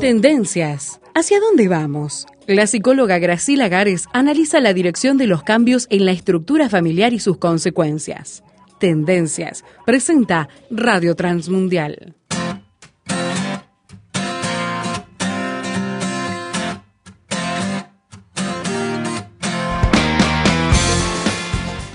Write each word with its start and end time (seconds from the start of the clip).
Tendencias. 0.00 1.00
¿Hacia 1.14 1.40
dónde 1.40 1.68
vamos? 1.68 2.26
La 2.46 2.66
psicóloga 2.66 3.18
Graciela 3.18 3.68
Gares 3.68 4.06
analiza 4.12 4.60
la 4.60 4.74
dirección 4.74 5.16
de 5.16 5.26
los 5.26 5.42
cambios 5.42 5.86
en 5.88 6.04
la 6.04 6.12
estructura 6.12 6.68
familiar 6.68 7.14
y 7.14 7.20
sus 7.20 7.38
consecuencias. 7.38 8.42
Tendencias. 8.78 9.64
Presenta 9.86 10.48
Radio 10.70 11.14
Transmundial. 11.14 12.14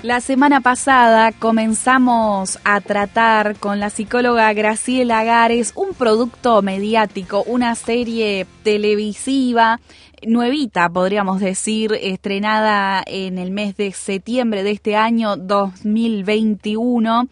La 0.09 0.21
semana 0.21 0.59
pasada 0.59 1.31
comenzamos 1.31 2.57
a 2.63 2.81
tratar 2.81 3.59
con 3.59 3.79
la 3.79 3.91
psicóloga 3.91 4.51
Graciela 4.53 5.23
Gares 5.23 5.71
un 5.75 5.93
producto 5.93 6.63
mediático, 6.63 7.43
una 7.43 7.75
serie 7.75 8.47
televisiva 8.63 9.79
nuevita, 10.25 10.89
podríamos 10.89 11.39
decir, 11.39 11.91
estrenada 12.01 13.03
en 13.05 13.37
el 13.37 13.51
mes 13.51 13.77
de 13.77 13.91
septiembre 13.91 14.63
de 14.63 14.71
este 14.71 14.95
año 14.95 15.37
2021, 15.37 17.27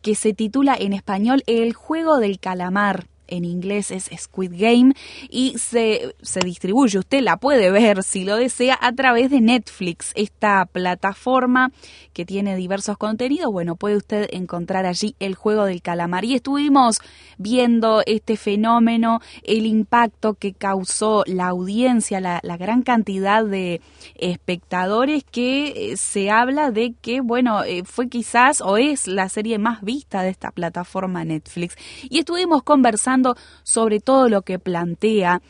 que 0.00 0.14
se 0.14 0.32
titula 0.32 0.74
en 0.74 0.94
español 0.94 1.42
El 1.46 1.74
juego 1.74 2.16
del 2.16 2.40
calamar 2.40 3.08
en 3.28 3.44
inglés 3.44 3.90
es 3.90 4.10
Squid 4.16 4.52
Game 4.56 4.94
y 5.28 5.58
se, 5.58 6.14
se, 6.22 6.40
distribuye, 6.40 6.98
usted 6.98 7.22
la 7.22 7.36
puede 7.36 7.70
ver 7.70 8.02
si 8.02 8.24
lo 8.24 8.36
desea 8.36 8.78
a 8.80 8.92
través 8.92 9.30
de 9.30 9.40
Netflix, 9.40 10.12
esta 10.14 10.64
plataforma 10.66 11.72
que 12.12 12.24
tiene 12.24 12.56
diversos 12.56 12.96
contenidos, 12.96 13.52
bueno, 13.52 13.76
puede 13.76 13.96
usted 13.96 14.28
encontrar 14.32 14.86
allí 14.86 15.14
el 15.20 15.34
juego 15.34 15.64
del 15.64 15.82
calamar. 15.82 16.24
Y 16.24 16.34
estuvimos 16.34 16.98
viendo 17.38 18.02
este 18.06 18.36
fenómeno, 18.36 19.20
el 19.42 19.66
impacto 19.66 20.34
que 20.34 20.52
causó 20.52 21.24
la 21.26 21.48
audiencia, 21.48 22.20
la, 22.20 22.40
la 22.42 22.56
gran 22.56 22.82
cantidad 22.82 23.44
de 23.44 23.80
espectadores 24.14 25.24
que 25.24 25.92
eh, 25.92 25.96
se 25.96 26.30
habla 26.30 26.70
de 26.70 26.94
que, 27.00 27.20
bueno, 27.20 27.64
eh, 27.64 27.82
fue 27.84 28.08
quizás 28.08 28.60
o 28.60 28.76
es 28.76 29.06
la 29.06 29.28
serie 29.28 29.58
más 29.58 29.82
vista 29.82 30.22
de 30.22 30.30
esta 30.30 30.50
plataforma 30.50 31.24
Netflix. 31.24 31.76
Y 32.08 32.20
estuvimos 32.20 32.62
conversando 32.62 33.15
sobre 33.62 34.00
todo 34.00 34.28
lo 34.28 34.42
que 34.42 34.58
plantea 34.58 35.40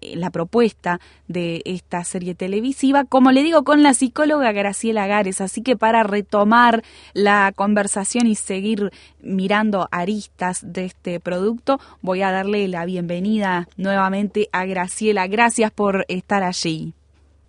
eh, 0.00 0.16
la 0.16 0.30
propuesta 0.30 1.00
de 1.28 1.62
esta 1.64 2.04
serie 2.04 2.34
televisiva, 2.34 3.04
como 3.04 3.32
le 3.32 3.42
digo, 3.42 3.64
con 3.64 3.82
la 3.82 3.94
psicóloga 3.94 4.52
Graciela 4.52 5.06
Gares. 5.06 5.40
Así 5.40 5.62
que 5.62 5.76
para 5.76 6.02
retomar 6.02 6.82
la 7.12 7.52
conversación 7.54 8.26
y 8.26 8.34
seguir 8.34 8.90
mirando 9.20 9.88
aristas 9.90 10.60
de 10.64 10.86
este 10.86 11.20
producto, 11.20 11.80
voy 12.02 12.22
a 12.22 12.30
darle 12.30 12.68
la 12.68 12.84
bienvenida 12.84 13.68
nuevamente 13.76 14.48
a 14.52 14.64
Graciela. 14.66 15.26
Gracias 15.26 15.70
por 15.70 16.04
estar 16.08 16.42
allí. 16.42 16.94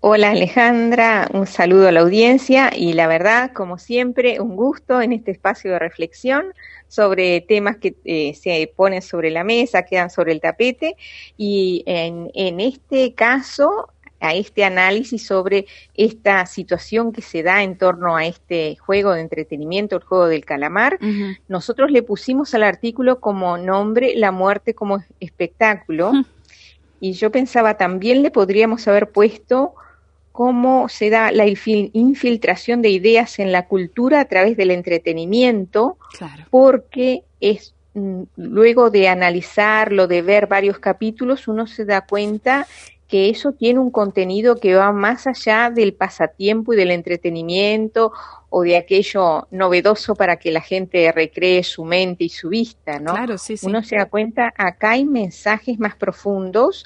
Hola 0.07 0.29
Alejandra, 0.29 1.27
un 1.33 1.47
saludo 1.47 1.87
a 1.87 1.91
la 1.91 2.01
audiencia 2.01 2.69
y 2.71 2.93
la 2.93 3.07
verdad, 3.07 3.51
como 3.53 3.79
siempre, 3.79 4.39
un 4.39 4.55
gusto 4.55 5.01
en 5.01 5.13
este 5.13 5.31
espacio 5.31 5.71
de 5.71 5.79
reflexión 5.79 6.53
sobre 6.87 7.41
temas 7.41 7.77
que 7.77 7.95
eh, 8.05 8.35
se 8.35 8.71
ponen 8.75 9.01
sobre 9.01 9.31
la 9.31 9.43
mesa, 9.43 9.81
quedan 9.81 10.11
sobre 10.11 10.33
el 10.33 10.41
tapete 10.41 10.95
y 11.37 11.81
en, 11.87 12.29
en 12.35 12.59
este 12.59 13.15
caso 13.15 13.89
a 14.19 14.35
este 14.35 14.63
análisis 14.63 15.25
sobre 15.25 15.65
esta 15.95 16.45
situación 16.45 17.11
que 17.11 17.23
se 17.23 17.41
da 17.41 17.63
en 17.63 17.75
torno 17.75 18.15
a 18.15 18.27
este 18.27 18.75
juego 18.75 19.13
de 19.13 19.21
entretenimiento, 19.21 19.95
el 19.95 20.03
juego 20.03 20.27
del 20.27 20.45
calamar, 20.45 20.99
nosotros 21.47 21.89
le 21.89 22.03
pusimos 22.03 22.53
al 22.53 22.61
artículo 22.61 23.19
como 23.19 23.57
nombre 23.57 24.13
La 24.15 24.31
muerte 24.31 24.75
como 24.75 25.03
espectáculo. 25.19 26.11
Y 26.99 27.13
yo 27.13 27.31
pensaba, 27.31 27.75
también 27.75 28.21
le 28.21 28.29
podríamos 28.31 28.87
haber 28.87 29.11
puesto 29.11 29.73
cómo 30.35 30.89
se 30.89 31.09
da 31.09 31.31
la 31.31 31.45
infiltración 31.47 32.81
de 32.81 32.89
ideas 32.89 33.39
en 33.39 33.53
la 33.53 33.67
cultura 33.67 34.19
a 34.19 34.25
través 34.25 34.57
del 34.57 34.69
entretenimiento, 34.69 35.97
porque 36.49 37.23
es 37.39 37.73
mm, 37.93 38.23
luego 38.35 38.89
de 38.89 39.07
analizarlo, 39.07 40.07
de 40.07 40.21
ver 40.21 40.47
varios 40.47 40.77
capítulos, 40.77 41.47
uno 41.47 41.67
se 41.67 41.85
da 41.85 42.01
cuenta 42.01 42.67
que 43.07 43.29
eso 43.29 43.53
tiene 43.53 43.79
un 43.79 43.91
contenido 43.91 44.57
que 44.57 44.75
va 44.75 44.91
más 44.91 45.25
allá 45.25 45.69
del 45.69 45.93
pasatiempo 45.93 46.73
y 46.73 46.75
del 46.75 46.91
entretenimiento 46.91 48.11
o 48.49 48.63
de 48.63 48.75
aquello 48.75 49.47
novedoso 49.51 50.15
para 50.15 50.35
que 50.35 50.51
la 50.51 50.61
gente 50.61 51.09
recree 51.13 51.63
su 51.63 51.85
mente 51.85 52.25
y 52.25 52.29
su 52.29 52.49
vista, 52.49 52.99
¿no? 52.99 53.13
Claro, 53.13 53.37
sí, 53.37 53.55
sí. 53.55 53.65
Uno 53.65 53.83
se 53.83 53.95
da 53.95 54.07
cuenta, 54.07 54.53
acá 54.57 54.91
hay 54.91 55.05
mensajes 55.05 55.79
más 55.79 55.95
profundos 55.95 56.85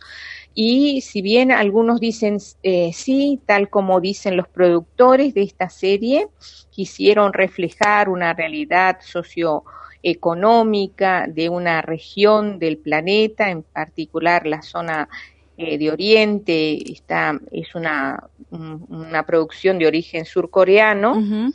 y 0.61 0.99
si 0.99 1.21
bien 1.21 1.53
algunos 1.53 2.01
dicen 2.01 2.37
eh, 2.63 2.91
sí, 2.93 3.39
tal 3.45 3.69
como 3.69 4.01
dicen 4.01 4.35
los 4.35 4.49
productores 4.49 5.33
de 5.33 5.43
esta 5.43 5.69
serie, 5.69 6.27
quisieron 6.69 7.31
reflejar 7.31 8.09
una 8.09 8.33
realidad 8.33 8.97
socioeconómica 8.99 11.27
de 11.29 11.47
una 11.47 11.81
región 11.81 12.59
del 12.59 12.77
planeta, 12.77 13.49
en 13.49 13.63
particular 13.63 14.45
la 14.45 14.61
zona 14.61 15.07
eh, 15.55 15.77
de 15.77 15.91
Oriente, 15.91 16.91
está, 16.91 17.39
es 17.53 17.73
una, 17.73 18.21
una 18.51 19.25
producción 19.25 19.79
de 19.79 19.87
origen 19.87 20.25
surcoreano 20.25 21.53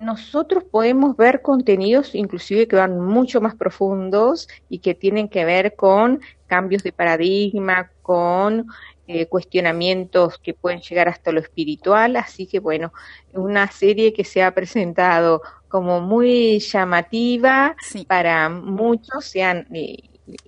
nosotros 0.00 0.64
podemos 0.64 1.16
ver 1.16 1.42
contenidos 1.42 2.14
inclusive 2.14 2.66
que 2.66 2.76
van 2.76 2.98
mucho 3.00 3.40
más 3.40 3.54
profundos 3.54 4.48
y 4.68 4.78
que 4.78 4.94
tienen 4.94 5.28
que 5.28 5.44
ver 5.44 5.76
con 5.76 6.20
cambios 6.46 6.82
de 6.82 6.90
paradigma, 6.90 7.90
con 8.02 8.66
eh, 9.06 9.26
cuestionamientos 9.26 10.38
que 10.38 10.54
pueden 10.54 10.80
llegar 10.80 11.08
hasta 11.08 11.32
lo 11.32 11.40
espiritual, 11.40 12.16
así 12.16 12.46
que 12.46 12.60
bueno, 12.60 12.92
una 13.34 13.70
serie 13.70 14.12
que 14.12 14.24
se 14.24 14.42
ha 14.42 14.54
presentado 14.54 15.42
como 15.68 16.00
muy 16.00 16.58
llamativa 16.60 17.76
para 18.06 18.48
muchos, 18.48 19.24
se 19.26 19.42
han, 19.42 19.66
eh, 19.74 19.98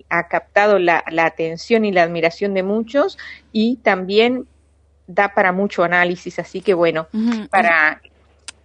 ha 0.09 0.27
captado 0.27 0.79
la, 0.79 1.03
la 1.11 1.25
atención 1.25 1.85
y 1.85 1.91
la 1.91 2.03
admiración 2.03 2.53
de 2.53 2.63
muchos 2.63 3.17
y 3.51 3.77
también 3.77 4.47
da 5.07 5.33
para 5.33 5.51
mucho 5.51 5.83
análisis, 5.83 6.39
así 6.39 6.61
que 6.61 6.73
bueno, 6.73 7.07
para 7.49 8.01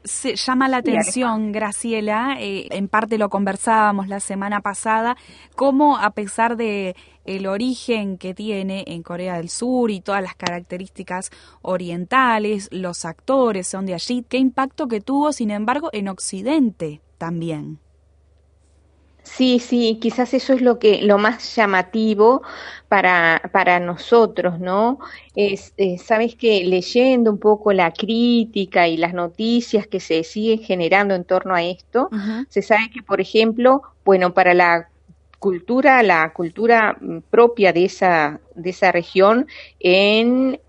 se 0.04 0.36
llama 0.36 0.68
la 0.68 0.78
atención, 0.78 1.52
Graciela, 1.52 2.36
eh, 2.38 2.68
en 2.70 2.88
parte 2.88 3.18
lo 3.18 3.28
conversábamos 3.28 4.08
la 4.08 4.20
semana 4.20 4.60
pasada, 4.60 5.16
cómo 5.54 5.98
a 5.98 6.10
pesar 6.10 6.56
de 6.56 6.96
el 7.24 7.46
origen 7.46 8.16
que 8.16 8.32
tiene 8.32 8.84
en 8.86 9.02
Corea 9.02 9.36
del 9.36 9.50
Sur 9.50 9.90
y 9.90 10.00
todas 10.00 10.22
las 10.22 10.34
características 10.34 11.30
orientales, 11.62 12.68
los 12.72 13.04
actores 13.04 13.66
son 13.66 13.86
de 13.86 13.94
allí, 13.94 14.24
qué 14.28 14.38
impacto 14.38 14.88
que 14.88 15.00
tuvo, 15.00 15.32
sin 15.32 15.50
embargo, 15.50 15.90
en 15.92 16.08
Occidente 16.08 17.02
también. 17.18 17.80
Sí, 19.22 19.58
sí, 19.58 19.98
quizás 20.00 20.32
eso 20.34 20.52
es 20.54 20.62
lo 20.62 20.78
que 20.78 21.02
lo 21.02 21.18
más 21.18 21.54
llamativo 21.54 22.42
para, 22.88 23.42
para 23.52 23.78
nosotros, 23.78 24.58
¿no? 24.58 24.98
Es, 25.34 25.74
eh, 25.76 25.98
sabes 25.98 26.34
que 26.34 26.64
leyendo 26.64 27.30
un 27.30 27.38
poco 27.38 27.72
la 27.72 27.92
crítica 27.92 28.88
y 28.88 28.96
las 28.96 29.12
noticias 29.14 29.86
que 29.86 30.00
se 30.00 30.24
siguen 30.24 30.60
generando 30.60 31.14
en 31.14 31.24
torno 31.24 31.54
a 31.54 31.62
esto, 31.62 32.08
se 32.48 32.62
sabe 32.62 32.90
que, 32.92 33.02
por 33.02 33.20
ejemplo, 33.20 33.82
bueno, 34.04 34.32
para 34.32 34.54
la 34.54 34.88
cultura, 35.38 36.02
la 36.02 36.32
cultura 36.32 36.96
mm, 37.00 37.18
propia 37.30 37.72
de 37.72 37.84
esa, 37.84 38.40
de 38.54 38.70
esa 38.70 38.92
región, 38.92 39.46
en 39.78 40.60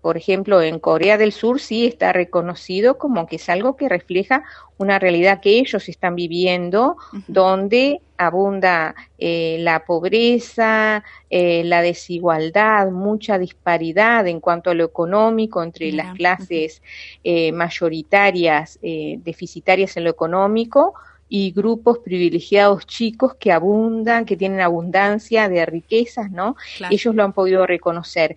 por 0.00 0.16
ejemplo, 0.16 0.62
en 0.62 0.78
Corea 0.78 1.18
del 1.18 1.32
Sur 1.32 1.60
sí 1.60 1.86
está 1.86 2.12
reconocido 2.12 2.98
como 2.98 3.26
que 3.26 3.36
es 3.36 3.48
algo 3.48 3.76
que 3.76 3.88
refleja 3.88 4.44
una 4.78 4.98
realidad 4.98 5.40
que 5.40 5.58
ellos 5.58 5.88
están 5.88 6.14
viviendo, 6.14 6.96
donde 7.28 8.00
abunda 8.16 8.94
eh, 9.18 9.58
la 9.60 9.84
pobreza, 9.84 11.04
eh, 11.28 11.62
la 11.64 11.82
desigualdad, 11.82 12.90
mucha 12.90 13.38
disparidad 13.38 14.26
en 14.26 14.40
cuanto 14.40 14.70
a 14.70 14.74
lo 14.74 14.84
económico 14.84 15.62
entre 15.62 15.92
las 15.92 16.14
clases 16.14 16.82
eh, 17.24 17.52
mayoritarias, 17.52 18.78
deficitarias 18.80 19.96
en 19.96 20.04
lo 20.04 20.10
económico, 20.10 20.94
y 21.32 21.52
grupos 21.52 22.00
privilegiados 22.00 22.86
chicos 22.86 23.36
que 23.36 23.52
abundan, 23.52 24.24
que 24.24 24.36
tienen 24.36 24.60
abundancia 24.60 25.48
de 25.48 25.64
riquezas, 25.64 26.30
¿no? 26.30 26.56
Ellos 26.90 27.14
lo 27.14 27.22
han 27.22 27.32
podido 27.32 27.66
reconocer. 27.66 28.36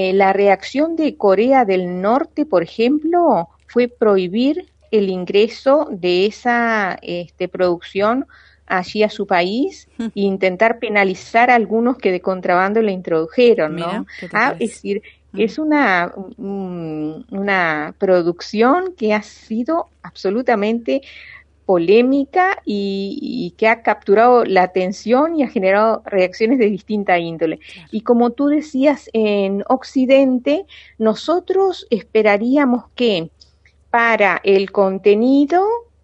Eh, 0.00 0.12
la 0.12 0.32
reacción 0.32 0.94
de 0.94 1.16
Corea 1.16 1.64
del 1.64 2.00
Norte, 2.00 2.46
por 2.46 2.62
ejemplo, 2.62 3.48
fue 3.66 3.88
prohibir 3.88 4.66
el 4.92 5.10
ingreso 5.10 5.88
de 5.90 6.26
esa 6.26 6.96
este, 7.02 7.48
producción 7.48 8.26
allí 8.68 9.02
a 9.02 9.10
su 9.10 9.26
país 9.26 9.88
e 9.98 10.10
intentar 10.14 10.78
penalizar 10.78 11.50
a 11.50 11.56
algunos 11.56 11.98
que 11.98 12.12
de 12.12 12.20
contrabando 12.20 12.80
la 12.80 12.92
introdujeron, 12.92 13.74
¿no? 13.74 14.06
Ah, 14.32 14.54
es 14.60 14.70
decir, 14.70 15.02
Es 15.36 15.58
una, 15.58 16.12
una 16.38 17.94
producción 17.98 18.94
que 18.96 19.12
ha 19.14 19.22
sido 19.22 19.88
absolutamente 20.02 21.02
polémica 21.68 22.62
y, 22.64 23.52
que 23.58 23.68
ha 23.68 23.82
capturado 23.82 24.46
la 24.46 24.62
atención 24.62 25.36
y 25.36 25.42
ha 25.42 25.48
generado 25.48 26.02
reacciones 26.06 26.58
de 26.58 26.70
distinta 26.70 27.18
índole. 27.18 27.60
Y 27.90 28.00
como 28.00 28.30
tú 28.30 28.46
decías, 28.46 29.10
en 29.12 29.64
Occidente 29.68 30.64
nosotros 30.96 31.86
esperaríamos 31.90 32.86
que 32.94 33.30
para 33.90 34.40
el 34.44 34.72
contenido 34.72 35.62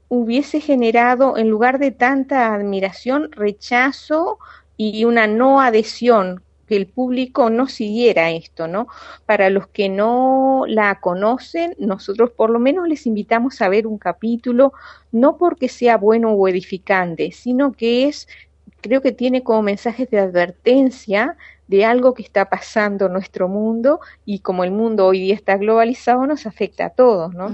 hubiese 0.09 0.61
generado, 0.61 1.39
en 1.39 1.49
lugar 1.49 1.79
de 1.79 1.93
tanta 1.93 2.53
admiración, 2.53 3.33
rechazo 3.33 4.39
y 4.77 5.07
una 5.07 5.27
no 5.27 5.63
adhesión 5.63 6.43
que 6.67 6.77
el 6.77 6.87
público 6.87 7.51
no 7.51 7.67
siguiera 7.69 8.31
esto, 8.31 8.69
¿no? 8.69 8.89
Para 9.27 9.51
los 9.51 9.67
que 9.69 9.89
no 9.89 10.65
la 10.67 11.01
conocen, 11.01 11.75
nosotros 11.79 12.31
por 12.31 12.51
lo 12.51 12.59
menos 12.59 12.89
les 12.89 13.07
invitamos 13.07 13.61
a 13.63 13.69
ver 13.69 13.87
un 13.87 13.99
capítulo, 13.99 14.73
no 15.13 15.37
porque 15.37 15.69
sea 15.69 15.97
bueno 15.97 16.33
o 16.33 16.49
edificante, 16.49 17.33
sino 17.33 17.73
que 17.73 18.09
es, 18.09 18.29
creo 18.81 19.01
que 19.03 19.13
tiene 19.13 19.43
como 19.43 19.63
mensajes 19.63 20.11
de 20.11 20.19
advertencia 20.19 21.37
de 21.67 21.85
algo 21.85 22.15
que 22.15 22.23
está 22.23 22.51
pasando 22.51 23.07
en 23.07 23.13
nuestro 23.13 23.49
mundo 23.49 24.01
y 24.25 24.41
como 24.41 24.65
el 24.65 24.71
mundo 24.71 25.07
hoy 25.07 25.21
día 25.21 25.35
está 25.35 25.57
globalizado 25.57 26.27
nos 26.27 26.47
afecta 26.47 26.87
a 26.87 26.91
todos, 26.91 27.35
¿no? 27.35 27.51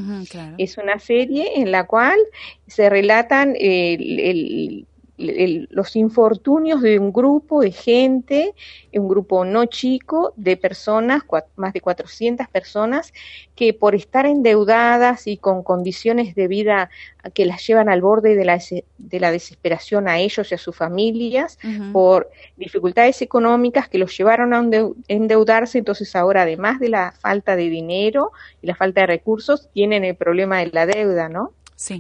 Es 0.58 0.78
una 0.78 0.98
serie 0.98 1.60
en 1.60 1.70
la 1.70 1.86
cual 1.86 2.18
se 2.66 2.90
relatan 2.90 3.54
el, 3.58 4.86
los 5.20 5.96
infortunios 5.96 6.80
de 6.80 6.98
un 6.98 7.12
grupo 7.12 7.60
de 7.60 7.72
gente, 7.72 8.54
un 8.92 9.08
grupo 9.08 9.44
no 9.44 9.66
chico 9.66 10.32
de 10.36 10.56
personas, 10.56 11.22
más 11.56 11.72
de 11.72 11.80
400 11.80 12.48
personas, 12.48 13.12
que 13.54 13.74
por 13.74 13.94
estar 13.94 14.26
endeudadas 14.26 15.26
y 15.26 15.36
con 15.36 15.62
condiciones 15.62 16.34
de 16.34 16.48
vida 16.48 16.90
que 17.34 17.44
las 17.44 17.66
llevan 17.66 17.88
al 17.88 18.00
borde 18.00 18.34
de 18.34 18.44
la, 18.44 18.58
de 18.98 19.20
la 19.20 19.30
desesperación 19.30 20.08
a 20.08 20.18
ellos 20.18 20.50
y 20.50 20.54
a 20.54 20.58
sus 20.58 20.74
familias, 20.74 21.58
por 21.92 22.30
dificultades 22.56 23.20
económicas 23.22 23.88
que 23.88 23.98
los 23.98 24.16
llevaron 24.16 24.54
a 24.54 24.64
endeudarse, 25.08 25.78
entonces 25.78 26.16
ahora 26.16 26.42
además 26.42 26.80
de 26.80 26.88
la 26.88 27.12
falta 27.12 27.56
de 27.56 27.68
dinero 27.68 28.32
y 28.62 28.66
la 28.66 28.74
falta 28.74 29.02
de 29.02 29.06
recursos, 29.08 29.68
tienen 29.72 30.04
el 30.04 30.16
problema 30.16 30.58
de 30.58 30.70
la 30.72 30.86
deuda, 30.86 31.28
¿no? 31.28 31.52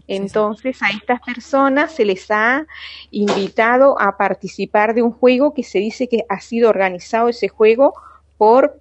Entonces 0.06 0.82
a 0.82 0.90
estas 0.90 1.20
personas 1.20 1.92
se 1.92 2.04
les 2.04 2.30
ha 2.30 2.66
invitado 3.10 4.00
a 4.00 4.16
participar 4.16 4.94
de 4.94 5.02
un 5.02 5.12
juego 5.12 5.54
que 5.54 5.62
se 5.62 5.78
dice 5.78 6.08
que 6.08 6.24
ha 6.28 6.40
sido 6.40 6.68
organizado 6.68 7.28
ese 7.28 7.48
juego 7.48 7.94
por 8.36 8.78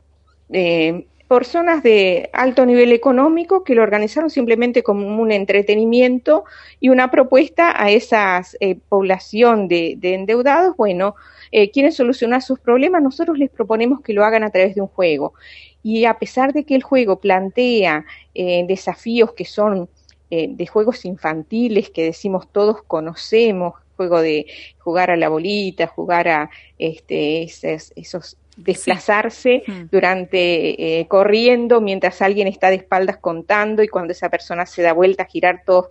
eh, 0.52 1.06
personas 1.28 1.84
de 1.84 2.30
alto 2.34 2.66
nivel 2.66 2.92
económico 2.92 3.64
que 3.64 3.76
lo 3.76 3.84
organizaron 3.84 4.30
simplemente 4.30 4.84
como 4.84 5.22
un 5.22 5.32
entretenimiento 5.32 6.44
y 6.80 6.90
una 6.90 7.12
propuesta 7.12 7.82
a 7.82 7.92
esa 7.92 8.42
eh, 8.60 8.76
población 8.90 9.68
de, 9.68 9.98
endeudados. 10.02 10.76
Bueno, 10.76 11.16
eh, 11.52 11.72
quieren 11.72 11.92
solucionar 11.92 12.42
sus 12.42 12.60
problemas, 12.60 13.02
nosotros 13.02 13.38
les 13.38 13.50
proponemos 13.50 14.02
que 14.02 14.14
lo 14.14 14.26
hagan 14.26 14.44
a 14.44 14.50
través 14.50 14.76
de 14.76 14.82
un 14.82 14.88
juego. 14.88 15.34
Y 15.82 16.06
a 16.06 16.16
pesar 16.16 16.52
de 16.52 16.66
que 16.66 16.76
el 16.76 16.84
juego 16.84 17.22
plantea 17.22 18.06
desafíos 18.34 19.34
que 19.34 19.46
son 19.46 19.90
eh, 20.32 20.48
de 20.50 20.68
juegos 20.68 21.06
infantiles 21.06 21.90
que 21.90 22.04
decimos 22.04 22.48
todos 22.52 22.84
conocemos, 22.84 23.74
juego 23.98 24.22
de 24.22 24.46
jugar 24.78 25.12
a 25.12 25.18
la 25.18 25.28
bolita, 25.28 25.88
jugar 25.88 26.28
a 26.28 26.50
este, 26.78 27.44
esos, 27.44 28.38
desplazarse 28.56 29.64
mm. 29.66 29.84
durante 29.92 31.00
eh, 31.00 31.08
corriendo 31.08 31.82
mientras 31.82 32.22
alguien 32.22 32.48
está 32.48 32.70
de 32.70 32.76
espaldas 32.76 33.18
contando 33.18 33.84
y 33.84 33.88
cuando 33.88 34.12
esa 34.12 34.30
persona 34.30 34.66
se 34.66 34.82
da 34.82 34.94
vuelta 34.94 35.24
a 35.24 35.26
girar 35.26 35.64
todos 35.66 35.88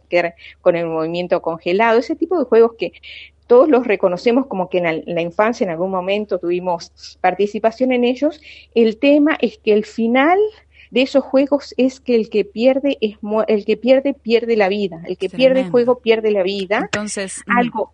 con 0.61 0.76
el 0.76 0.87
movimiento 0.87 1.43
congelado, 1.43 1.99
ese 1.99 2.17
tipo 2.17 2.38
de 2.38 2.44
juegos 2.44 2.73
que 2.79 2.93
todos 3.46 3.69
los 3.69 3.87
reconocemos 3.87 4.46
como 4.46 4.69
que 4.69 4.79
en 4.79 5.02
la 5.06 5.23
infancia 5.23 5.64
en 5.64 5.70
algún 5.70 5.90
momento 5.90 6.38
tuvimos 6.38 7.19
participación 7.20 7.93
en 7.93 8.05
ellos, 8.05 8.40
el 8.75 8.99
tema 8.99 9.37
es 9.40 9.58
que 9.58 9.73
el 9.73 9.87
final 9.87 10.38
de 10.90 11.02
esos 11.02 11.25
juegos 11.25 11.75
es 11.76 12.00
que 12.00 12.14
el 12.14 12.31
que 12.31 12.44
pierde 12.44 12.99
es 13.00 13.17
el 13.49 13.64
que 13.64 13.76
pierde 13.76 14.14
pierde 14.14 14.56
la 14.56 14.69
vida, 14.69 15.02
el 15.06 15.17
que 15.17 15.29
pierde 15.29 15.61
el 15.61 15.70
juego 15.70 15.99
pierde 15.99 16.31
la 16.31 16.43
vida. 16.43 16.79
Entonces, 16.79 17.43
mm, 17.46 17.58
algo 17.58 17.93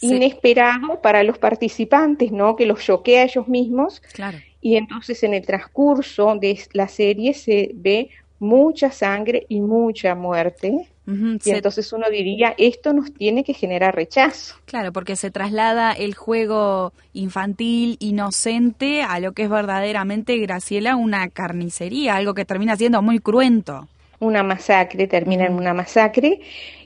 inesperado 0.00 1.00
para 1.00 1.22
los 1.22 1.38
participantes, 1.38 2.32
¿no? 2.32 2.56
Que 2.56 2.66
los 2.66 2.84
choquea 2.84 3.22
a 3.22 3.24
ellos 3.24 3.48
mismos. 3.48 4.00
Claro. 4.12 4.38
Y 4.60 4.76
entonces 4.76 5.22
en 5.22 5.34
el 5.34 5.46
transcurso 5.46 6.36
de 6.36 6.60
la 6.72 6.88
serie 6.88 7.34
se 7.34 7.70
ve 7.74 8.10
mucha 8.38 8.90
sangre 8.90 9.46
y 9.48 9.60
mucha 9.60 10.14
muerte 10.14 10.88
y 11.04 11.50
entonces 11.50 11.92
uno 11.92 12.08
diría, 12.10 12.54
esto 12.58 12.92
nos 12.92 13.12
tiene 13.12 13.42
que 13.42 13.54
generar 13.54 13.94
rechazo. 13.94 14.54
Claro, 14.66 14.92
porque 14.92 15.16
se 15.16 15.30
traslada 15.30 15.92
el 15.92 16.14
juego 16.14 16.92
infantil, 17.12 17.96
inocente, 17.98 19.02
a 19.02 19.18
lo 19.18 19.32
que 19.32 19.44
es 19.44 19.50
verdaderamente, 19.50 20.36
Graciela, 20.38 20.94
una 20.96 21.28
carnicería, 21.28 22.16
algo 22.16 22.34
que 22.34 22.44
termina 22.44 22.76
siendo 22.76 23.02
muy 23.02 23.18
cruento. 23.18 23.88
Una 24.20 24.44
masacre, 24.44 25.08
termina 25.08 25.46
en 25.46 25.54
una 25.54 25.74
masacre. 25.74 26.40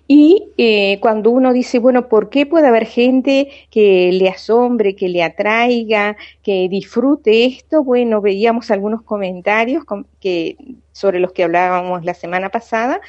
Y 0.09 0.53
eh, 0.57 0.99
cuando 1.01 1.31
uno 1.31 1.53
dice, 1.53 1.81
bueno, 1.81 2.09
¿por 2.09 2.31
qué 2.31 2.47
puede 2.47 2.69
haber 2.69 2.87
gente 2.87 3.49
que 3.71 4.11
le 4.13 4.29
asombre, 4.29 4.95
que 4.95 5.09
le 5.09 5.23
atraiga, 5.25 6.17
que 6.43 6.69
disfrute 6.69 7.45
esto? 7.45 7.83
Bueno, 7.83 8.21
veíamos 8.21 8.71
algunos 8.71 9.03
comentarios 9.03 9.85
que, 10.21 10.57
sobre 10.93 11.19
los 11.19 11.33
que 11.33 11.43
hablábamos 11.43 12.05
la 12.05 12.15
semana 12.15 12.51
pasada, 12.51 13.01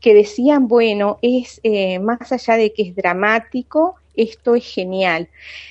que 0.00 0.14
decían, 0.14 0.66
bueno, 0.66 1.18
es 1.20 1.60
eh, 1.62 1.98
más 1.98 2.32
allá 2.32 2.56
de 2.56 2.72
que 2.72 2.82
es 2.82 2.96
dramático, 2.96 3.96
esto 4.14 4.54
es 4.54 4.64
genial. 4.64 5.28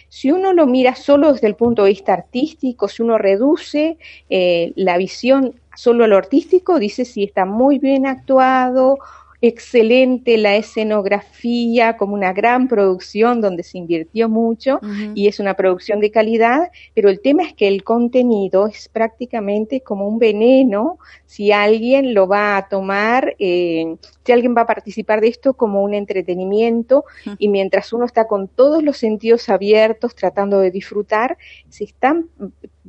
Si 0.08 0.32
uno 0.32 0.54
lo 0.54 0.68
mira 0.68 0.96
solo 0.96 1.34
desde 1.34 1.48
el 1.48 1.56
punto 1.56 1.84
de 1.84 1.90
vista 1.90 2.14
artístico, 2.14 2.88
si 2.88 3.02
uno 3.02 3.18
reduce 3.18 3.98
eh, 4.30 4.72
la 4.76 4.98
visión 4.98 5.60
solo 5.76 6.04
a 6.04 6.08
lo 6.08 6.18
artístico, 6.18 6.78
dice 6.78 7.06
si 7.06 7.24
está 7.24 7.46
muy 7.46 7.80
bien 7.80 8.06
actuado 8.06 9.00
excelente 9.48 10.38
la 10.38 10.56
escenografía, 10.56 11.98
como 11.98 12.14
una 12.14 12.34
gran 12.34 12.68
producción 12.68 13.42
donde 13.42 13.64
se 13.64 13.78
invirtió 13.78 14.30
mucho 14.30 14.80
y 15.14 15.28
es 15.28 15.40
una 15.40 15.56
producción 15.56 16.00
de 16.00 16.12
calidad, 16.12 16.72
pero 16.94 17.10
el 17.10 17.22
tema 17.22 17.44
es 17.44 17.54
que 17.54 17.68
el 17.68 17.84
contenido 17.84 18.68
es 18.68 18.90
prácticamente 18.90 19.82
como 19.82 20.08
un 20.08 20.20
veneno. 20.20 20.98
Si 21.26 21.52
alguien 21.52 22.14
lo 22.14 22.28
va 22.28 22.58
a 22.58 22.68
tomar, 22.68 23.36
eh, 23.40 23.96
si 24.24 24.32
alguien 24.32 24.56
va 24.56 24.62
a 24.62 24.68
participar 24.68 25.22
de 25.22 25.28
esto 25.28 25.54
como 25.54 25.84
un 25.84 25.94
entretenimiento 25.94 27.06
y 27.38 27.48
mientras 27.48 27.94
uno 27.94 28.06
está 28.06 28.28
con 28.28 28.48
todos 28.48 28.84
los 28.84 28.98
sentidos 28.98 29.50
abiertos 29.50 30.16
tratando 30.16 30.60
de 30.60 30.72
disfrutar, 30.72 31.38
se 31.70 31.84
están 31.84 32.30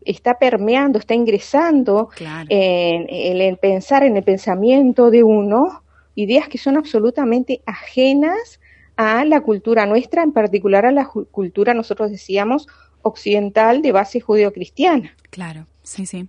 está 0.06 0.38
permeando, 0.38 0.98
está 0.98 1.14
ingresando 1.14 2.10
en, 2.48 3.06
el 3.08 3.58
pensar, 3.58 4.04
en 4.04 4.16
el 4.16 4.22
pensamiento 4.22 5.10
de 5.10 5.22
uno, 5.22 5.82
ideas 6.16 6.48
que 6.48 6.58
son 6.58 6.76
absolutamente 6.76 7.62
ajenas 7.66 8.60
a 8.96 9.24
la 9.24 9.40
cultura 9.42 9.86
nuestra, 9.86 10.24
en 10.24 10.32
particular 10.32 10.84
a 10.86 10.90
la 10.90 11.06
cultura, 11.06 11.74
nosotros 11.74 12.10
decíamos, 12.10 12.66
occidental 13.02 13.82
de 13.82 13.92
base 13.92 14.20
judeocristiana. 14.20 15.14
Claro, 15.30 15.66
sí, 15.82 16.06
sí. 16.06 16.28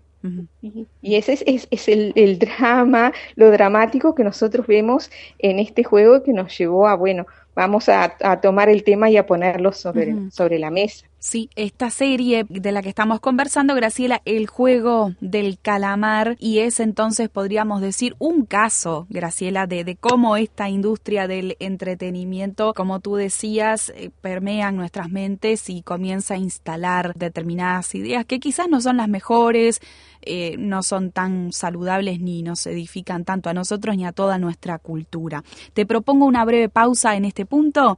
Y 1.02 1.16
ese 1.16 1.34
es, 1.46 1.68
es, 1.72 1.88
el, 1.88 2.40
drama, 2.40 3.14
lo 3.36 3.50
dramático 3.50 4.14
que 4.14 4.24
nosotros 4.24 4.68
vemos 4.68 5.10
en 5.40 5.60
este 5.60 5.84
juego 5.84 6.24
que 6.24 6.34
nos 6.34 6.58
llevó 6.58 6.88
a, 6.88 6.96
bueno, 6.96 7.26
vamos 7.56 7.88
a, 7.88 8.18
tomar 8.42 8.68
el 8.68 8.84
tema 8.84 9.10
y 9.10 9.18
a 9.18 9.26
ponerlo 9.26 9.72
sobre, 9.72 10.30
sobre 10.32 10.60
la 10.60 10.70
mesa. 10.70 11.08
Sí, 11.20 11.50
esta 11.56 11.90
serie 11.90 12.46
de 12.48 12.72
la 12.72 12.84
que 12.84 12.90
estamos 12.90 13.20
conversando, 13.20 13.74
Graciela, 13.74 14.22
el 14.26 14.46
juego 14.46 15.16
del 15.20 15.58
calamar, 15.60 16.38
y 16.40 16.60
es 16.60 16.80
entonces, 16.80 17.28
podríamos 17.28 17.82
decir, 17.82 18.16
un 18.20 18.46
caso, 18.46 19.08
Graciela, 19.10 19.66
de, 19.66 19.84
de 19.84 19.96
cómo 19.96 20.38
esta 20.38 20.70
industria 20.70 21.28
del 21.28 21.58
entretenimiento, 21.60 22.76
como 22.76 23.00
tú 23.00 23.16
decías, 23.16 23.92
eh, 23.96 24.12
permea 24.22 24.72
nuestras 24.72 25.10
mentes 25.10 25.72
y 25.72 25.82
comienza 25.82 26.36
a 26.36 26.38
instalar 26.38 27.14
determinadas 27.16 27.96
ideas 27.96 28.24
que 28.26 28.40
quizás 28.40 28.70
no 28.70 28.80
son 28.80 28.98
las 28.98 29.10
mejores, 29.10 29.82
eh, 30.22 30.56
no 30.60 30.84
son 30.84 31.12
tan 31.12 31.52
saludables 31.52 32.20
ni 32.20 32.44
nos 32.44 32.68
edifican 32.68 33.24
tanto 33.26 33.50
a 33.50 33.54
nosotros 33.54 33.96
ni 33.96 34.06
a 34.06 34.12
toda 34.12 34.38
nuestra 34.38 34.78
cultura. 34.78 35.44
Te 35.74 35.86
propongo 35.86 36.26
una 36.26 36.46
breve 36.46 36.70
pausa 36.70 37.16
en 37.16 37.26
este 37.26 37.46
punto 37.46 37.98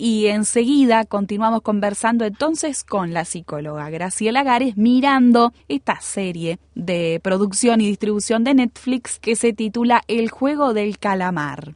y 0.00 0.28
enseguida 0.28 1.04
continuamos 1.04 1.60
conversando 1.60 2.24
entonces 2.24 2.84
con 2.84 3.12
la 3.12 3.26
psicóloga 3.26 3.90
Graciela 3.90 4.42
Gares 4.42 4.78
mirando 4.78 5.52
esta 5.68 6.00
serie 6.00 6.58
de 6.74 7.20
producción 7.22 7.82
y 7.82 7.88
distribución 7.88 8.42
de 8.42 8.54
Netflix 8.54 9.18
que 9.18 9.36
se 9.36 9.52
titula 9.52 10.02
El 10.08 10.30
juego 10.30 10.72
del 10.72 10.98
calamar. 10.98 11.74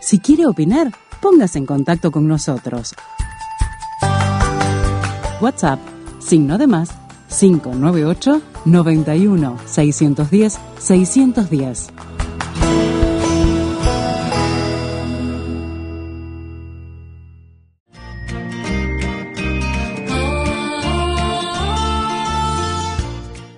Si 0.00 0.18
quiere 0.18 0.44
opinar, 0.44 0.92
póngase 1.22 1.58
en 1.58 1.64
contacto 1.64 2.10
con 2.10 2.28
nosotros. 2.28 2.94
WhatsApp, 5.40 5.80
signo 6.18 6.58
de 6.58 6.66
más 6.66 6.90
598 7.30 8.42
91 8.66 9.58
610 9.64 10.60
610. 10.78 12.11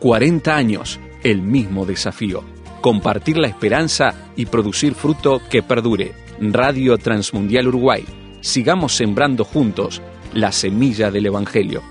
...40 0.04 0.54
años, 0.54 1.00
el 1.22 1.40
mismo 1.40 1.86
desafío. 1.86 2.44
Compartir 2.82 3.38
la 3.38 3.46
esperanza 3.46 4.14
y 4.36 4.44
producir 4.44 4.94
fruto 4.94 5.40
que 5.48 5.62
perdure. 5.62 6.12
Radio 6.40 6.98
Transmundial 6.98 7.68
Uruguay. 7.68 8.04
Sigamos 8.42 8.94
sembrando 8.94 9.46
juntos 9.46 10.02
la 10.34 10.52
semilla 10.52 11.10
del 11.10 11.24
Evangelio. 11.24 11.82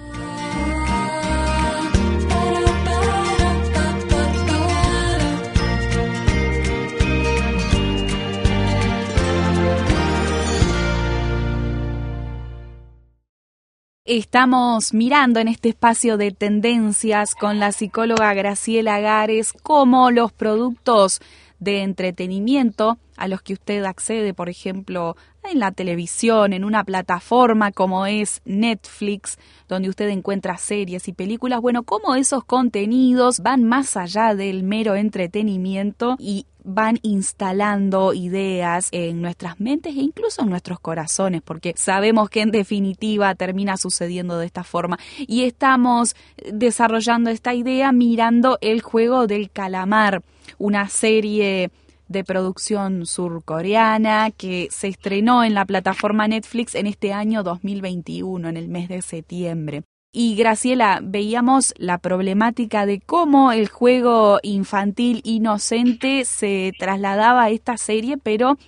Estamos 14.16 14.94
mirando 14.94 15.40
en 15.40 15.48
este 15.48 15.70
espacio 15.70 16.18
de 16.18 16.30
tendencias 16.30 17.34
con 17.34 17.60
la 17.60 17.72
psicóloga 17.72 18.32
Graciela 18.36 19.00
Gares 19.00 19.54
cómo 19.54 20.12
los 20.12 20.32
productos 20.32 21.20
de 21.58 21.82
entretenimiento 21.82 23.00
a 23.18 23.28
los 23.28 23.42
que 23.42 23.54
usted 23.54 23.84
accede, 23.84 24.36
por 24.36 24.50
ejemplo, 24.50 25.16
en 25.44 25.58
la 25.58 25.72
televisión, 25.72 26.54
en 26.54 26.64
una 26.64 26.84
plataforma 26.84 27.72
como 27.72 28.06
es 28.06 28.44
Netflix, 28.46 29.40
donde 29.68 29.90
usted 29.90 30.10
encuentra 30.10 30.58
series 30.58 31.08
y 31.08 31.14
películas, 31.14 31.60
bueno, 31.62 31.82
cómo 31.82 32.14
esos 32.14 32.44
contenidos 32.44 33.40
van 33.40 33.64
más 33.64 33.98
allá 33.98 34.36
del 34.36 34.62
mero 34.62 34.94
entretenimiento 34.94 36.18
y 36.20 36.46
van 36.64 37.00
instalando 37.02 38.14
ideas 38.14 38.90
en 38.92 39.22
nuestras 39.22 39.60
mentes 39.60 39.96
e 39.96 40.00
incluso 40.00 40.42
en 40.42 40.50
nuestros 40.50 40.80
corazones, 40.80 41.42
porque 41.42 41.74
sabemos 41.76 42.30
que 42.30 42.42
en 42.42 42.52
definitiva 42.52 43.36
termina 43.36 43.78
sucediendo 43.78 44.38
de 44.38 44.46
esta 44.46 44.64
forma. 44.64 44.98
Y 45.20 45.44
estamos 45.44 46.16
desarrollando 46.52 47.30
esta 47.30 47.54
idea 47.54 47.92
mirando 47.92 48.58
el 48.62 48.82
juego 48.82 49.28
del 49.28 49.50
calamar, 49.50 50.24
una 50.58 50.90
serie 50.90 51.72
de 52.08 52.24
producción 52.24 53.06
surcoreana 53.06 54.32
que 54.32 54.68
se 54.72 54.88
estrenó 54.88 55.44
en 55.44 55.54
la 55.54 55.66
plataforma 55.66 56.28
Netflix 56.28 56.76
en 56.76 56.88
este 56.88 57.14
año 57.14 57.44
2021, 57.44 58.50
en 58.50 58.58
el 58.58 58.68
mes 58.68 58.90
de 58.90 59.02
septiembre. 59.02 59.84
Y 60.16 60.36
Graciela, 60.36 61.00
veíamos 61.02 61.74
la 61.76 61.98
problemática 61.98 62.86
de 62.86 63.02
cómo 63.02 63.52
el 63.52 63.68
juego 63.68 64.38
infantil 64.44 65.22
inocente 65.24 66.24
se 66.26 66.72
trasladaba 66.78 67.46
a 67.46 67.50
esta 67.50 67.78
serie, 67.78 68.18
pero 68.22 68.60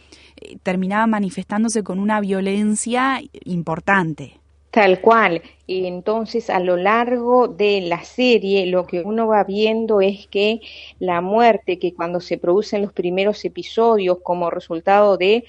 eh, 0.41 0.57
terminaba 0.63 1.05
manifestándose 1.05 1.83
con 1.83 1.99
una 1.99 2.19
violencia 2.19 3.21
importante. 3.43 4.39
Tal 4.71 4.99
cual. 5.01 5.43
Entonces 5.67 6.49
a 6.49 6.59
lo 6.59 6.77
largo 6.77 7.47
de 7.47 7.79
la 7.81 8.03
serie 8.03 8.65
lo 8.65 8.87
que 8.87 9.01
uno 9.01 9.27
va 9.27 9.43
viendo 9.43 10.01
es 10.01 10.25
que 10.25 10.61
la 10.97 11.21
muerte 11.21 11.77
que 11.77 11.93
cuando 11.93 12.21
se 12.21 12.39
produce 12.39 12.77
en 12.77 12.81
los 12.81 12.91
primeros 12.91 13.45
episodios 13.45 14.17
como 14.23 14.49
resultado 14.49 15.15
de 15.15 15.45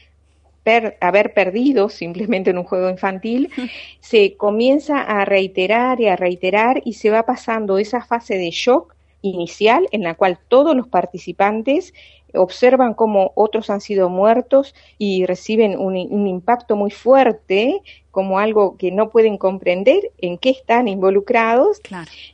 haber 1.00 1.35
perdido 1.35 1.88
simplemente 1.88 2.50
en 2.50 2.58
un 2.58 2.64
juego 2.64 2.90
infantil, 2.90 3.50
se 4.00 4.37
comienza 4.37 5.00
a 5.00 5.25
reiterar 5.25 6.00
y 6.00 6.08
a 6.08 6.16
reiterar 6.16 6.82
y 6.85 6.94
se 6.94 7.11
va 7.11 7.25
pasando 7.25 7.78
esa 7.78 8.02
fase 8.02 8.37
de 8.37 8.50
shock 8.50 8.94
inicial 9.23 9.88
en 9.92 10.02
la 10.02 10.14
cual 10.14 10.38
todos 10.49 10.76
los 10.76 10.88
participantes 10.88 11.92
observan 12.35 12.94
cómo 12.94 13.32
otros 13.35 13.70
han 13.70 13.80
sido 13.80 14.08
muertos 14.08 14.75
y 14.99 15.26
reciben 15.26 15.78
un, 15.78 15.96
impacto 15.96 16.76
muy 16.76 16.90
fuerte 16.90 17.80
como 18.11 18.38
algo 18.38 18.76
que 18.76 18.90
no 18.90 19.11
pueden 19.11 19.38
comprender 19.38 20.11
en 20.18 20.38
qué 20.38 20.50
están 20.50 20.88
involucrados. 20.88 21.80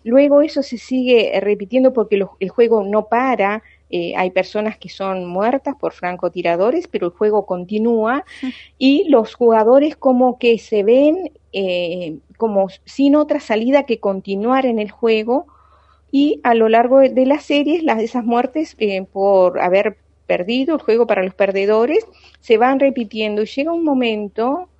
Luego 0.04 0.42
eso 0.42 0.62
se 0.62 0.78
sigue 0.78 1.38
repitiendo 1.40 1.92
porque 1.92 2.20
el 2.40 2.48
juego 2.48 2.84
no 2.84 3.06
para, 3.06 3.62
eh, 3.94 4.14
hay 4.16 4.30
personas 4.30 4.78
que 4.78 4.88
son 4.88 5.26
muertas 5.26 5.76
por 5.76 5.92
francotiradores, 5.92 6.88
pero 6.88 7.08
el 7.08 7.12
juego 7.12 7.44
continúa 7.44 8.24
y 8.78 9.06
los 9.10 9.34
jugadores 9.34 9.96
como 9.96 10.38
que 10.38 10.58
se 10.58 10.82
ven 10.82 11.30
eh, 11.52 12.16
como 12.38 12.68
sin 12.86 13.16
otra 13.16 13.38
salida 13.38 13.84
que 13.84 14.00
continuar 14.00 14.64
en 14.64 14.78
el 14.78 14.90
juego 14.90 15.46
y 16.10 16.40
a 16.42 16.54
lo 16.54 16.70
largo 16.70 17.00
de, 17.00 17.26
las 17.26 17.44
series 17.44 17.82
las, 17.82 18.00
esas 18.00 18.24
muertes 18.24 18.74
eh, 18.78 19.02
por 19.02 19.60
haber 19.60 19.98
perdido 20.26 20.76
el 20.76 20.80
juego 20.80 21.06
para 21.06 21.22
los 21.22 21.34
perdedores 21.34 22.06
se 22.40 22.56
van 22.56 22.80
repitiendo 22.80 23.42
y 23.42 23.46
llega 23.46 23.74
un 23.74 23.84
momento 23.84 24.70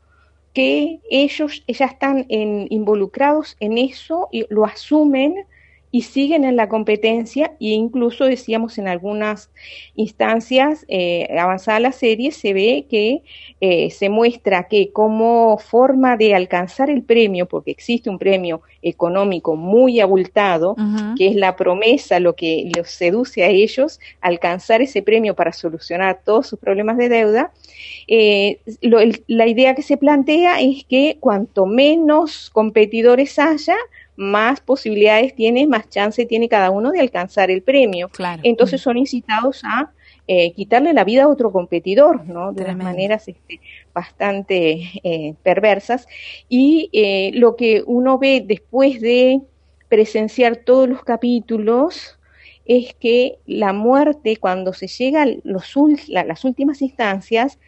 que 0.55 1.01
ellos 1.11 1.63
ya 1.69 1.87
están 1.87 2.25
involucrados 2.29 3.57
en 3.61 3.77
eso 3.77 4.29
y 4.33 4.47
lo 4.49 4.65
asumen 4.65 5.47
y 5.93 6.03
siguen 6.03 6.45
en 6.45 6.57
la 6.57 6.69
competencia 6.69 7.53
e 7.61 7.69
incluso 7.69 8.25
decíamos 8.25 8.79
en 8.79 8.89
algunas 8.89 9.51
instancias 9.95 10.87
eh, 10.89 11.29
avanzada 11.39 11.79
la 11.81 11.93
serie 11.93 12.33
se 12.33 12.55
ve 12.55 12.87
que 12.89 13.23
eh, 13.61 13.91
se 13.91 14.09
muestra 14.09 14.69
que 14.69 14.91
como 14.91 15.59
forma 15.59 16.17
de 16.17 16.35
alcanzar 16.35 16.89
el 16.89 17.03
premio, 17.03 17.47
porque 17.47 17.71
existe 17.71 18.09
un 18.09 18.19
premio 18.19 18.63
económico 18.81 19.55
muy 19.55 20.01
abultado, 20.01 20.75
que 21.17 21.29
es 21.29 21.37
la 21.37 21.55
promesa, 21.57 22.19
lo 22.19 22.35
que 22.35 22.71
los 22.75 22.91
seduce 22.91 23.45
a 23.45 23.49
ellos, 23.49 24.01
alcanzar 24.21 24.81
ese 24.81 25.03
premio 25.03 25.35
para 25.35 25.53
solucionar 25.53 26.23
todos 26.25 26.47
sus 26.49 26.59
problemas 26.59 26.97
de 26.97 27.09
deuda, 27.11 27.53
eh, 28.09 28.61
la 29.29 29.47
idea 29.47 29.75
que 29.75 29.83
se 29.83 29.97
plantea 29.97 30.61
es 30.61 30.85
que 30.85 31.19
cuanto 31.21 31.67
menos 31.67 32.51
competidores 32.51 33.39
haya, 33.39 33.77
más 34.17 34.61
posibilidades 34.61 35.35
tiene, 35.35 35.67
más 35.67 35.89
chance 35.89 36.27
tiene 36.27 36.49
cada 36.49 36.71
uno 36.71 36.91
de 36.91 37.01
alcanzar 37.01 37.51
el 37.51 37.63
premio. 37.63 38.11
Entonces 38.43 38.81
son 38.81 38.99
incitados 38.99 39.63
a 39.65 39.93
eh, 40.29 40.53
quitarle 40.53 40.93
la 40.93 41.05
vida 41.05 41.25
a 41.25 41.29
otro 41.29 41.51
competidor, 41.51 42.27
¿no? 42.27 42.53
De 42.53 42.65
las 42.65 42.77
maneras 42.77 43.27
este, 43.29 43.61
bastante 43.93 44.91
eh, 45.03 45.35
perversas. 45.43 46.07
Y 46.49 46.91
eh, 46.93 47.31
lo 47.35 47.57
que 47.57 47.83
uno 47.87 48.19
ve 48.19 48.43
después 48.45 49.01
de 49.01 49.41
presenciar 49.89 50.57
todos 50.57 50.89
los 50.89 51.03
capítulos 51.03 52.19
es 52.65 52.95
que 52.95 53.39
la 53.47 53.73
muerte, 53.73 54.37
cuando 54.37 54.73
se 54.73 54.87
llega 54.87 55.23
a 55.23 55.27
los, 55.43 55.75
las 56.09 56.45
últimas 56.45 56.81
instancias, 56.83 57.59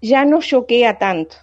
ya 0.00 0.24
no 0.24 0.40
choquea 0.40 0.98
tanto 0.98 1.36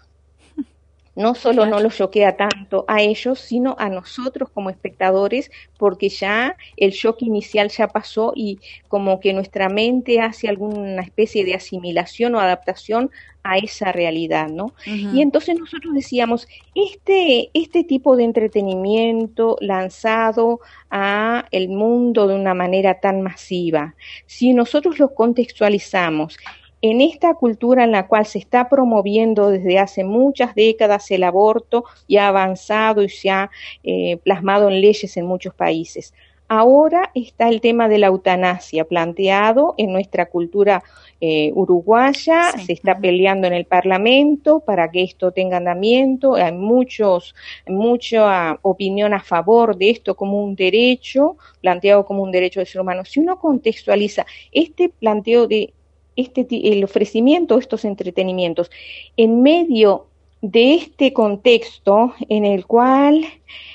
no 1.16 1.36
solo 1.36 1.66
no 1.66 1.80
los 1.80 1.98
choquea 1.98 2.38
tanto 2.38 2.86
a 2.88 3.02
ellos, 3.02 3.40
sino 3.40 3.76
a 3.80 3.90
nosotros 3.90 4.50
como 4.50 4.70
espectadores, 4.70 5.52
porque 5.78 6.10
ya 6.10 6.56
el 6.78 6.92
shock 6.92 7.22
inicial 7.22 7.70
ya 7.70 7.88
pasó 7.88 8.34
y 8.36 8.60
como 8.88 9.20
que 9.20 9.34
nuestra 9.34 9.70
mente 9.70 10.20
hace 10.20 10.48
alguna 10.48 11.02
especie 11.02 11.44
de 11.44 11.56
asimilación 11.56 12.36
o 12.36 12.40
adaptación 12.40 13.12
a 13.44 13.58
esa 13.58 13.92
realidad, 13.92 14.50
¿no? 14.50 14.74
Y 14.86 15.22
entonces 15.22 15.58
nosotros 15.58 15.94
decíamos, 15.96 16.48
este, 16.76 17.50
este 17.54 17.84
tipo 17.84 18.16
de 18.16 18.24
entretenimiento 18.24 19.58
lanzado 19.62 20.60
a 20.92 21.48
el 21.52 21.70
mundo 21.70 22.28
de 22.28 22.36
una 22.36 22.54
manera 22.54 23.00
tan 23.00 23.22
masiva, 23.22 23.96
si 24.28 24.54
nosotros 24.54 25.00
lo 25.00 25.16
contextualizamos 25.16 26.38
en 26.82 27.02
esta 27.02 27.34
cultura 27.36 27.84
en 27.84 27.92
la 27.92 28.08
cual 28.08 28.26
se 28.26 28.40
está 28.40 28.70
promoviendo 28.70 29.50
desde 29.50 29.80
hace 29.80 30.04
muchas 30.04 30.56
décadas 30.56 31.12
el 31.12 31.24
aborto 31.24 31.86
y 32.08 32.18
ha 32.18 32.28
avanzado 32.28 33.04
y 33.04 33.10
se 33.10 33.30
ha 33.30 33.52
eh, 33.84 34.18
plasmado 34.18 34.70
en 34.70 34.82
leyes 34.82 35.16
en 35.18 35.26
muchos 35.26 35.54
países. 35.54 36.14
Ahora 36.54 37.12
está 37.16 37.48
el 37.48 37.62
tema 37.62 37.88
de 37.88 37.98
la 37.98 38.08
eutanasia 38.08 38.84
planteado 38.84 39.74
en 39.78 39.94
nuestra 39.94 40.26
cultura 40.26 40.84
eh, 41.22 41.50
uruguaya, 41.56 42.52
se 42.66 42.74
está 42.74 43.00
peleando 43.00 43.48
en 43.48 43.54
el 43.54 43.64
Parlamento 43.64 44.60
para 44.60 44.92
que 44.92 45.02
esto 45.02 45.32
tenga 45.32 45.56
andamiento, 45.56 46.36
hay 46.36 46.52
muchos, 46.52 47.36
mucha 47.68 48.60
opinión 48.64 49.14
a 49.14 49.22
favor 49.22 49.78
de 49.78 49.92
esto 49.92 50.18
como 50.18 50.44
un 50.44 50.56
derecho, 50.56 51.38
planteado 51.62 52.06
como 52.06 52.22
un 52.22 52.32
derecho 52.32 52.60
del 52.60 52.68
ser 52.68 52.82
humano. 52.82 53.06
Si 53.06 53.22
uno 53.22 53.40
contextualiza 53.40 54.26
este 54.52 54.90
planteo 54.90 55.48
de 55.48 55.74
este, 56.16 56.46
el 56.72 56.84
ofrecimiento 56.84 57.56
de 57.56 57.62
estos 57.62 57.86
entretenimientos. 57.86 58.70
En 59.18 59.42
medio 59.42 60.08
de 60.42 60.74
este 60.74 61.14
contexto 61.14 62.14
en 62.28 62.46
el 62.46 62.66
cual 62.66 63.26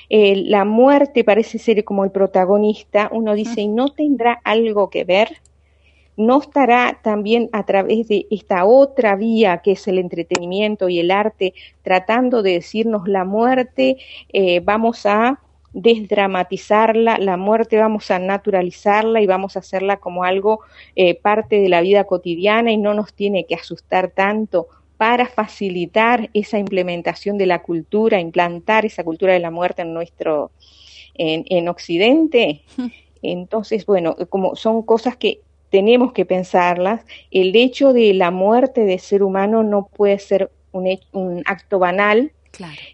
eh, 0.09 0.35
la 0.35 0.65
muerte 0.65 1.23
parece 1.23 1.59
ser 1.59 1.83
como 1.83 2.03
el 2.03 2.11
protagonista, 2.11 3.09
uno 3.11 3.33
dice, 3.35 3.61
¿y 3.61 3.67
no 3.67 3.89
tendrá 3.89 4.41
algo 4.43 4.89
que 4.89 5.03
ver? 5.03 5.29
¿No 6.17 6.41
estará 6.41 6.99
también 7.03 7.49
a 7.53 7.65
través 7.65 8.07
de 8.07 8.25
esta 8.31 8.65
otra 8.65 9.15
vía 9.15 9.59
que 9.59 9.73
es 9.73 9.87
el 9.87 9.99
entretenimiento 9.99 10.89
y 10.89 10.99
el 10.99 11.11
arte 11.11 11.53
tratando 11.83 12.41
de 12.41 12.53
decirnos 12.53 13.07
la 13.07 13.23
muerte, 13.23 13.97
eh, 14.33 14.59
vamos 14.61 15.05
a 15.05 15.39
desdramatizarla, 15.77 17.19
la 17.19 17.37
muerte 17.37 17.77
vamos 17.77 18.09
a 18.09 18.17
naturalizarla 18.17 19.21
y 19.21 19.27
vamos 19.27 19.55
a 19.55 19.59
hacerla 19.59 19.97
como 19.97 20.23
algo 20.23 20.61
eh, 20.95 21.13
parte 21.13 21.59
de 21.59 21.69
la 21.69 21.81
vida 21.81 22.05
cotidiana 22.05 22.71
y 22.71 22.77
no 22.77 22.95
nos 22.95 23.13
tiene 23.13 23.45
que 23.45 23.53
asustar 23.53 24.09
tanto 24.09 24.67
para 24.97 25.27
facilitar 25.27 26.31
esa 26.33 26.57
implementación 26.57 27.37
de 27.37 27.45
la 27.45 27.61
cultura, 27.61 28.19
implantar 28.19 28.87
esa 28.87 29.03
cultura 29.03 29.33
de 29.33 29.39
la 29.39 29.51
muerte 29.51 29.83
en 29.83 29.93
nuestro, 29.93 30.49
en, 31.13 31.45
en 31.47 31.69
Occidente. 31.69 32.63
Entonces, 33.21 33.85
bueno, 33.85 34.15
como 34.29 34.55
son 34.55 34.81
cosas 34.81 35.15
que 35.15 35.41
tenemos 35.69 36.11
que 36.11 36.25
pensarlas, 36.25 37.05
el 37.29 37.55
hecho 37.55 37.93
de 37.93 38.15
la 38.15 38.31
muerte 38.31 38.81
de 38.81 38.97
ser 38.97 39.21
humano 39.21 39.61
no 39.61 39.89
puede 39.93 40.17
ser 40.17 40.49
un, 40.71 40.97
un 41.11 41.43
acto 41.45 41.77
banal, 41.77 42.31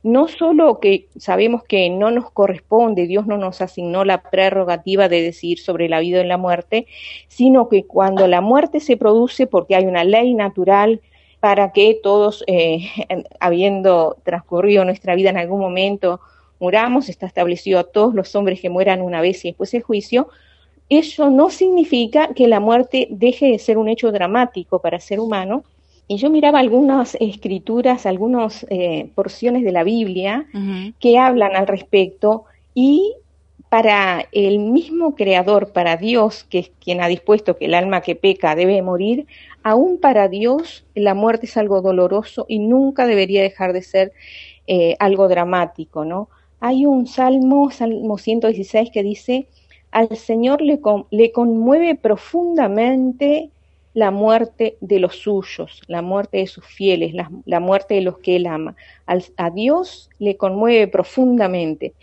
no 0.04 0.28
solo 0.28 0.80
que 0.80 1.08
sabemos 1.18 1.64
que 1.64 1.90
no 1.90 2.12
nos 2.12 2.32
corresponde, 2.32 3.08
Dios 3.08 3.28
no 3.28 3.38
nos 3.38 3.62
asignó 3.62 4.04
la 4.04 4.22
prerrogativa 4.22 5.10
de 5.10 5.22
decir 5.22 5.60
sobre 5.60 5.90
la 5.90 6.00
vida 6.00 6.22
y 6.22 6.28
la 6.28 6.38
muerte, 6.38 6.88
sino 7.28 7.70
que 7.70 7.86
cuando 7.86 8.28
la 8.28 8.42
muerte 8.42 8.80
se 8.80 8.98
produce 8.98 9.48
porque 9.48 9.76
hay 9.76 9.86
una 9.86 10.04
ley 10.04 10.34
natural 10.34 11.02
para 11.40 11.72
que 11.72 12.00
todos, 12.02 12.44
eh, 12.48 12.90
habiendo 13.40 14.18
transcurrido 14.24 14.86
nuestra 14.86 15.16
vida 15.16 15.30
en 15.30 15.38
algún 15.38 15.60
momento, 15.60 16.22
muramos, 16.60 17.10
está 17.10 17.26
establecido 17.26 17.80
a 17.80 17.84
todos 17.84 18.14
los 18.14 18.36
hombres 18.36 18.62
que 18.62 18.70
mueran 18.70 19.02
una 19.02 19.22
vez 19.22 19.44
y 19.44 19.50
después 19.50 19.74
el 19.74 19.82
juicio, 19.82 20.30
eso 20.88 21.30
no 21.30 21.50
significa 21.50 22.34
que 22.34 22.48
la 22.48 22.60
muerte 22.60 23.08
deje 23.10 23.48
de 23.48 23.60
ser 23.60 23.78
un 23.78 23.90
hecho 23.90 24.12
dramático 24.12 24.80
para 24.80 24.98
el 24.98 25.02
ser 25.02 25.20
humano, 25.20 25.64
y 26.08 26.18
yo 26.18 26.30
miraba 26.30 26.60
algunas 26.60 27.16
escrituras, 27.20 28.06
algunas 28.06 28.66
eh, 28.70 29.10
porciones 29.16 29.64
de 29.64 29.72
la 29.72 29.84
Biblia 29.84 30.48
que 31.00 31.18
hablan 31.18 31.56
al 31.56 31.68
respecto 31.68 32.46
y 32.74 33.14
para 33.70 34.28
el 34.32 34.60
mismo 34.60 35.16
creador, 35.16 35.72
para 35.72 35.98
Dios, 35.98 36.44
que 36.44 36.60
es 36.60 36.72
quien 36.80 37.02
ha 37.02 37.08
dispuesto 37.08 37.58
que 37.58 37.66
el 37.66 37.74
alma 37.74 38.02
que 38.02 38.16
peca 38.16 38.56
debe 38.56 38.82
morir, 38.84 39.26
aún 39.64 40.00
para 40.00 40.28
Dios 40.28 40.86
la 40.94 41.16
muerte 41.16 41.48
es 41.48 41.58
algo 41.58 41.82
doloroso 41.82 42.46
y 42.48 42.60
nunca 42.60 43.08
debería 43.08 43.42
dejar 43.42 43.74
de 43.74 43.82
ser 43.82 44.14
eh, 44.68 44.96
algo 45.00 45.28
dramático, 45.28 46.06
¿no? 46.06 46.30
Hay 46.60 46.86
un 46.86 47.08
salmo, 47.08 47.72
Salmo 47.72 48.18
116, 48.18 48.92
que 48.92 49.04
dice, 49.04 49.48
al 49.90 50.16
Señor 50.16 50.62
le, 50.62 50.80
le 51.10 51.32
conmueve 51.32 51.96
profundamente 51.96 53.50
la 53.94 54.12
muerte 54.12 54.78
de 54.82 55.00
los 55.00 55.16
suyos, 55.18 55.82
la 55.88 56.02
muerte 56.02 56.38
de 56.38 56.48
sus 56.48 56.66
fieles, 56.66 57.14
la, 57.14 57.60
muerte 57.60 57.96
de 57.96 58.02
los 58.02 58.18
que 58.18 58.36
él 58.36 58.48
ama. 58.48 58.76
a 59.06 59.50
Dios 59.50 60.10
le 60.20 60.38
conmueve 60.38 60.88
profundamente. 60.88 61.94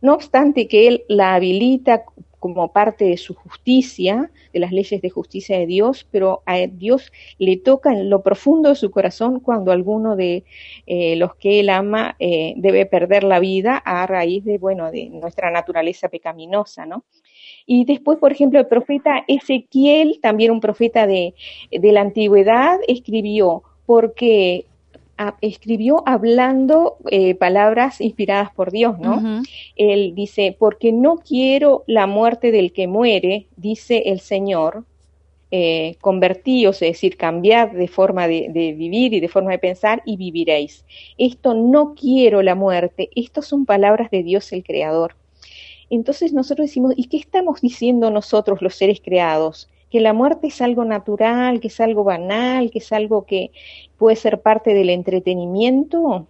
No 0.00 0.14
obstante 0.14 0.68
que 0.68 0.88
él 0.88 1.04
la 1.08 1.34
habilita 1.34 2.04
como 2.40 2.72
parte 2.72 3.04
de 3.04 3.18
su 3.18 3.34
justicia, 3.34 4.30
de 4.52 4.60
las 4.60 4.72
leyes 4.72 5.02
de 5.02 5.10
justicia 5.10 5.58
de 5.58 5.66
Dios, 5.66 6.08
pero 6.10 6.42
a 6.46 6.56
Dios 6.66 7.12
le 7.38 7.58
toca 7.58 7.92
en 7.92 8.08
lo 8.08 8.22
profundo 8.22 8.70
de 8.70 8.74
su 8.74 8.90
corazón 8.90 9.40
cuando 9.40 9.70
alguno 9.72 10.16
de 10.16 10.44
eh, 10.86 11.16
los 11.16 11.36
que 11.36 11.60
él 11.60 11.68
ama 11.68 12.16
eh, 12.18 12.54
debe 12.56 12.86
perder 12.86 13.24
la 13.24 13.40
vida 13.40 13.76
a 13.76 14.06
raíz 14.06 14.42
de, 14.44 14.56
bueno, 14.56 14.90
de 14.90 15.10
nuestra 15.10 15.50
naturaleza 15.50 16.08
pecaminosa, 16.08 16.86
¿no? 16.86 17.04
Y 17.72 17.84
después, 17.84 18.18
por 18.18 18.32
ejemplo, 18.32 18.58
el 18.58 18.66
profeta 18.66 19.22
Ezequiel, 19.28 20.18
también 20.20 20.50
un 20.50 20.58
profeta 20.58 21.06
de, 21.06 21.34
la 21.70 22.00
antigüedad, 22.00 22.80
escribió, 22.88 23.62
porque 23.86 24.66
escribió 25.40 26.02
hablando 26.04 26.96
eh, 27.12 27.36
palabras 27.36 28.00
inspiradas 28.00 28.50
por 28.50 28.72
Dios, 28.72 28.98
¿no? 28.98 29.44
Él 29.76 30.16
dice, 30.16 30.56
porque 30.58 30.90
no 30.90 31.18
quiero 31.18 31.84
la 31.86 32.08
muerte 32.08 32.50
del 32.50 32.72
que 32.72 32.88
muere, 32.88 33.46
dice 33.56 34.02
el 34.06 34.18
Señor, 34.18 34.82
eh, 35.52 35.94
convertíos, 36.00 36.82
es 36.82 36.94
decir, 36.94 37.16
cambiad 37.16 37.68
de 37.68 37.86
forma 37.86 38.26
de, 38.26 38.48
de, 38.50 38.72
vivir 38.72 39.14
y 39.14 39.20
de 39.20 39.28
forma 39.28 39.52
de 39.52 39.60
pensar 39.60 40.02
y 40.04 40.16
viviréis. 40.16 40.84
Esto 41.18 41.54
no 41.54 41.94
quiero 41.94 42.42
la 42.42 42.56
muerte, 42.56 43.10
estas 43.14 43.46
son 43.46 43.64
palabras 43.64 44.10
de 44.10 44.24
Dios 44.24 44.52
el 44.52 44.64
Creador. 44.64 45.19
Entonces 45.90 46.32
nosotros 46.32 46.68
decimos, 46.68 46.94
¿y 46.96 47.08
qué 47.08 47.16
estamos 47.16 47.60
diciendo 47.60 48.10
nosotros 48.10 48.62
los 48.62 48.74
seres 48.74 49.00
creados? 49.04 49.68
Que 49.90 50.00
la 50.00 50.12
muerte 50.12 50.46
es 50.46 50.62
algo 50.62 50.84
natural, 50.84 51.60
que 51.60 51.68
es 51.68 51.80
algo 51.80 52.04
banal, 52.04 52.70
que 52.70 52.78
es 52.78 52.92
algo 52.92 53.26
que 53.26 53.50
puede 53.98 54.16
ser 54.16 54.40
parte 54.40 54.72
del 54.72 54.88
entretenimiento. 54.88 56.26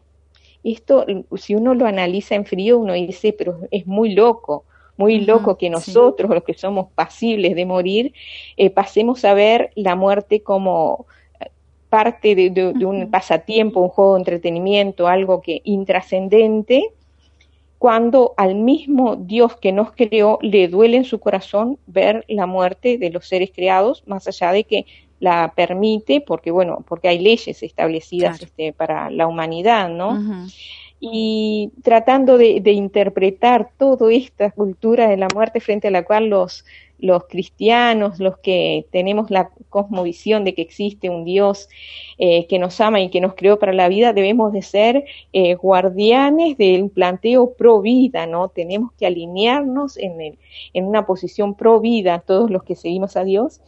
Esto, 0.64 1.06
si 1.36 1.54
uno 1.54 1.74
lo 1.74 1.86
analiza 1.86 2.34
en 2.34 2.46
frío, 2.46 2.78
uno 2.78 2.94
dice, 2.94 3.34
pero 3.34 3.60
es 3.70 3.86
muy 3.86 4.14
loco, 4.14 4.64
muy 4.96 5.20
loco 5.20 5.56
que 5.56 5.70
nosotros, 5.70 6.30
los 6.30 6.44
que 6.44 6.54
somos 6.54 6.88
pasibles 6.94 7.54
de 7.54 7.66
morir, 7.66 8.14
eh, 8.56 8.70
pasemos 8.70 9.24
a 9.24 9.34
ver 9.34 9.70
la 9.74 9.94
muerte 9.94 10.42
como 10.42 11.06
parte 11.90 12.34
de, 12.34 12.86
un 12.86 13.10
pasatiempo, 13.10 13.80
un 13.80 13.88
juego 13.88 14.14
de 14.14 14.20
entretenimiento, 14.20 15.08
algo 15.08 15.42
que 15.42 15.60
intrascendente, 15.64 16.92
cuando 17.80 18.34
al 18.36 18.56
mismo 18.56 19.16
Dios 19.16 19.56
que 19.56 19.72
nos 19.72 19.92
creó 19.92 20.38
le 20.42 20.68
duele 20.68 20.98
en 20.98 21.04
su 21.04 21.18
corazón 21.18 21.78
ver 21.86 22.26
la 22.28 22.44
muerte 22.44 22.98
de 22.98 23.08
los 23.08 23.26
seres 23.26 23.52
creados, 23.54 24.02
más 24.06 24.28
allá 24.28 24.52
de 24.52 24.64
que 24.64 24.84
la 25.18 25.54
permite, 25.56 26.20
porque 26.20 26.50
bueno, 26.50 26.84
porque 26.86 27.08
hay 27.08 27.20
leyes 27.20 27.62
establecidas 27.62 28.42
este, 28.42 28.74
para 28.74 29.08
la 29.08 29.26
humanidad, 29.26 29.88
¿no? 29.88 30.46
Y 31.00 31.70
tratando 31.82 32.36
de, 32.36 32.60
de 32.60 32.72
interpretar 32.72 33.70
toda 33.78 34.12
esta 34.12 34.50
cultura 34.50 35.08
de 35.08 35.16
la 35.16 35.28
muerte 35.32 35.60
frente 35.60 35.88
a 35.88 35.90
la 35.90 36.04
cual 36.04 36.28
los 36.28 36.66
los 37.00 37.24
cristianos, 37.24 38.18
los 38.20 38.38
que 38.38 38.86
tenemos 38.90 39.30
la 39.30 39.50
cosmovisión 39.68 40.44
de 40.44 40.54
que 40.54 40.62
existe 40.62 41.10
un 41.10 41.24
Dios 41.24 41.68
eh, 42.18 42.46
que 42.46 42.58
nos 42.58 42.80
ama 42.80 43.00
y 43.00 43.10
que 43.10 43.20
nos 43.20 43.34
creó 43.34 43.58
para 43.58 43.72
la 43.72 43.88
vida, 43.88 44.12
debemos 44.12 44.52
de 44.52 44.62
ser 44.62 45.04
eh, 45.32 45.54
guardianes 45.54 46.56
del 46.58 46.90
planteo 46.90 47.52
pro 47.54 47.80
vida, 47.80 48.26
¿no? 48.26 48.48
Tenemos 48.48 48.92
que 48.92 49.06
alinearnos 49.06 49.96
en, 49.96 50.20
el, 50.20 50.38
en 50.74 50.86
una 50.86 51.06
posición 51.06 51.54
pro 51.54 51.80
vida, 51.80 52.22
todos 52.26 52.50
los 52.50 52.62
que 52.62 52.76
seguimos 52.76 53.16
a 53.16 53.24
Dios. 53.24 53.60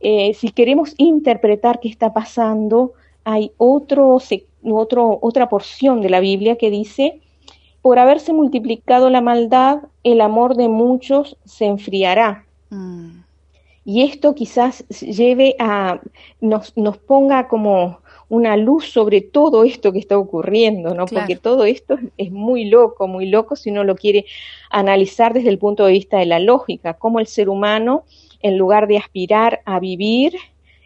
Eh, 0.00 0.34
si 0.34 0.50
queremos 0.50 0.94
interpretar 0.96 1.80
qué 1.80 1.88
está 1.88 2.12
pasando, 2.12 2.92
hay 3.24 3.52
otro, 3.56 4.18
otro, 4.62 5.18
otra 5.20 5.48
porción 5.48 6.00
de 6.00 6.10
la 6.10 6.20
Biblia 6.20 6.56
que 6.56 6.70
dice, 6.70 7.20
por 7.82 7.98
haberse 7.98 8.32
multiplicado 8.32 9.10
la 9.10 9.20
maldad, 9.20 9.78
el 10.04 10.20
amor 10.20 10.56
de 10.56 10.68
muchos 10.68 11.36
se 11.44 11.66
enfriará. 11.66 12.46
Mm. 12.70 13.22
Y 13.84 14.02
esto 14.02 14.34
quizás 14.34 14.86
lleve 14.88 15.56
a, 15.58 16.00
nos, 16.40 16.76
nos 16.76 16.98
ponga 16.98 17.48
como 17.48 18.00
una 18.30 18.56
luz 18.56 18.88
sobre 18.88 19.20
todo 19.20 19.64
esto 19.64 19.92
que 19.92 19.98
está 19.98 20.16
ocurriendo, 20.16 20.94
¿no? 20.94 21.06
Porque 21.06 21.34
todo 21.34 21.64
esto 21.64 21.98
es 22.16 22.30
muy 22.30 22.66
loco, 22.66 23.08
muy 23.08 23.26
loco 23.26 23.56
si 23.56 23.70
uno 23.70 23.82
lo 23.82 23.96
quiere 23.96 24.24
analizar 24.70 25.34
desde 25.34 25.48
el 25.48 25.58
punto 25.58 25.84
de 25.84 25.92
vista 25.92 26.18
de 26.18 26.26
la 26.26 26.38
lógica, 26.38 26.94
cómo 26.94 27.18
el 27.18 27.26
ser 27.26 27.48
humano, 27.48 28.04
en 28.40 28.56
lugar 28.56 28.86
de 28.86 28.98
aspirar 28.98 29.60
a 29.64 29.80
vivir, 29.80 30.34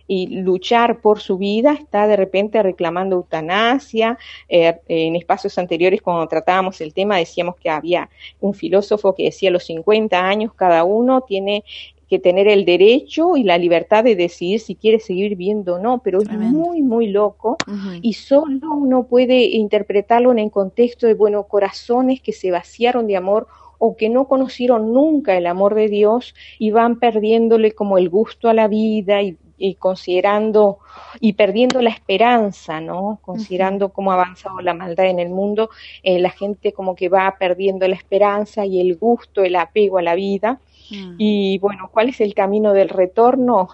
y 0.07 0.27
luchar 0.27 1.01
por 1.01 1.21
su 1.21 1.38
vida, 1.38 1.73
está 1.73 2.07
de 2.07 2.17
repente 2.17 2.62
reclamando 2.62 3.17
eutanasia. 3.17 4.19
Eh, 4.49 4.79
en 4.88 5.17
espacios 5.17 5.57
anteriores, 5.59 6.03
cuando 6.03 6.27
tratábamos 6.27 6.81
el 6.81 6.93
tema, 6.93 7.17
decíamos 7.17 7.57
que 7.57 7.71
había 7.71 8.09
un 8.40 8.55
filósofo 8.55 9.14
que 9.14 9.25
decía 9.25 9.49
a 9.49 9.53
los 9.53 9.64
50 9.64 10.19
años 10.19 10.53
cada 10.55 10.85
uno 10.85 11.23
tiene 11.23 11.64
que 12.09 12.19
tener 12.19 12.49
el 12.49 12.64
derecho 12.64 13.37
y 13.37 13.45
la 13.45 13.59
libertad 13.59 14.05
de 14.05 14.14
decidir 14.14 14.61
si 14.61 14.75
quiere 14.75 15.01
seguir 15.01 15.31
viviendo 15.31 15.77
o 15.77 15.79
no, 15.79 15.99
pero 15.99 16.21
es 16.21 16.29
muy, 16.31 16.83
muy 16.83 17.09
loco 17.09 17.57
y 18.03 18.12
solo 18.12 18.73
uno 18.75 19.05
puede 19.05 19.45
interpretarlo 19.45 20.31
en 20.31 20.38
el 20.38 20.51
contexto 20.51 21.07
de, 21.07 21.14
bueno, 21.14 21.45
corazones 21.45 22.21
que 22.21 22.33
se 22.33 22.51
vaciaron 22.51 23.07
de 23.07 23.17
amor 23.17 23.47
o 23.79 23.97
que 23.97 24.09
no 24.09 24.29
conocieron 24.29 24.93
nunca 24.93 25.37
el 25.37 25.47
amor 25.47 25.75
de 25.75 25.88
Dios 25.88 26.35
y 26.59 26.71
van 26.71 26.99
perdiéndole 26.99 27.73
como 27.73 27.99
el 27.99 28.09
gusto 28.09 28.49
a 28.49 28.55
la 28.55 28.69
vida 28.69 29.23
y 29.23 29.37
y 29.57 29.75
considerando 29.75 30.79
y 31.21 31.35
perdiendo 31.35 31.81
la 31.81 31.90
esperanza, 31.90 32.81
¿no? 32.81 33.19
Considerando 33.23 33.90
cómo 33.90 34.12
ha 34.12 34.14
avanzado 34.14 34.61
la 34.61 34.75
maldad 34.75 35.07
en 35.07 35.21
el 35.21 35.31
mundo, 35.31 35.71
eh, 36.03 36.19
la 36.19 36.31
gente 36.31 36.73
como 36.73 36.95
que 36.95 37.09
va 37.09 37.37
perdiendo 37.38 37.87
la 37.88 37.95
esperanza 37.95 38.67
y 38.67 38.81
el 38.81 38.97
gusto, 38.97 39.43
el 39.43 39.57
apego 39.57 39.99
a 39.99 40.03
la 40.03 40.14
vida. 40.14 40.61
Mm. 40.90 41.14
Y 41.19 41.59
bueno, 41.59 41.88
¿cuál 41.93 42.09
es 42.09 42.21
el 42.21 42.35
camino 42.35 42.73
del 42.73 42.88
retorno? 42.88 43.69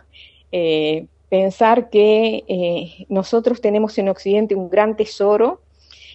Eh, 0.53 1.07
pensar 1.29 1.91
que 1.91 2.45
eh, 2.49 3.07
nosotros 3.09 3.61
tenemos 3.61 3.97
en 3.99 4.09
Occidente 4.09 4.55
un 4.55 4.69
gran 4.69 4.97
tesoro 4.97 5.61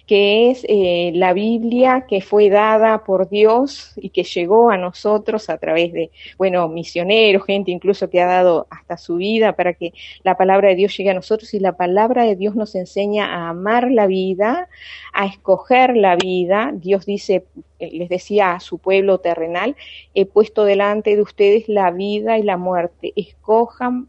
que 0.06 0.50
es 0.50 0.64
eh, 0.68 1.10
la 1.14 1.32
Biblia 1.32 2.06
que 2.08 2.20
fue 2.20 2.48
dada 2.48 3.02
por 3.04 3.28
Dios 3.28 3.92
y 3.96 4.10
que 4.10 4.22
llegó 4.22 4.70
a 4.70 4.76
nosotros 4.76 5.50
a 5.50 5.58
través 5.58 5.92
de, 5.92 6.10
bueno, 6.38 6.68
misioneros, 6.68 7.44
gente 7.44 7.72
incluso 7.72 8.08
que 8.08 8.22
ha 8.22 8.26
dado 8.26 8.68
hasta 8.70 8.96
su 8.98 9.16
vida 9.16 9.54
para 9.54 9.74
que 9.74 9.92
la 10.22 10.36
palabra 10.36 10.68
de 10.68 10.76
Dios 10.76 10.96
llegue 10.96 11.10
a 11.10 11.14
nosotros 11.14 11.52
y 11.54 11.58
la 11.58 11.76
palabra 11.76 12.24
de 12.24 12.36
Dios 12.36 12.54
nos 12.54 12.76
enseña 12.76 13.26
a 13.26 13.48
amar 13.48 13.90
la 13.90 14.06
vida, 14.06 14.68
a 15.12 15.26
escoger 15.26 15.96
la 15.96 16.14
vida. 16.14 16.70
Dios 16.72 17.04
dice, 17.04 17.44
eh, 17.80 17.90
les 17.92 18.08
decía 18.08 18.52
a 18.52 18.60
su 18.60 18.78
pueblo 18.78 19.18
terrenal, 19.18 19.74
he 20.14 20.24
puesto 20.24 20.64
delante 20.64 21.16
de 21.16 21.22
ustedes 21.22 21.68
la 21.68 21.90
vida 21.90 22.38
y 22.38 22.44
la 22.44 22.56
muerte, 22.56 23.12
escojan 23.16 24.08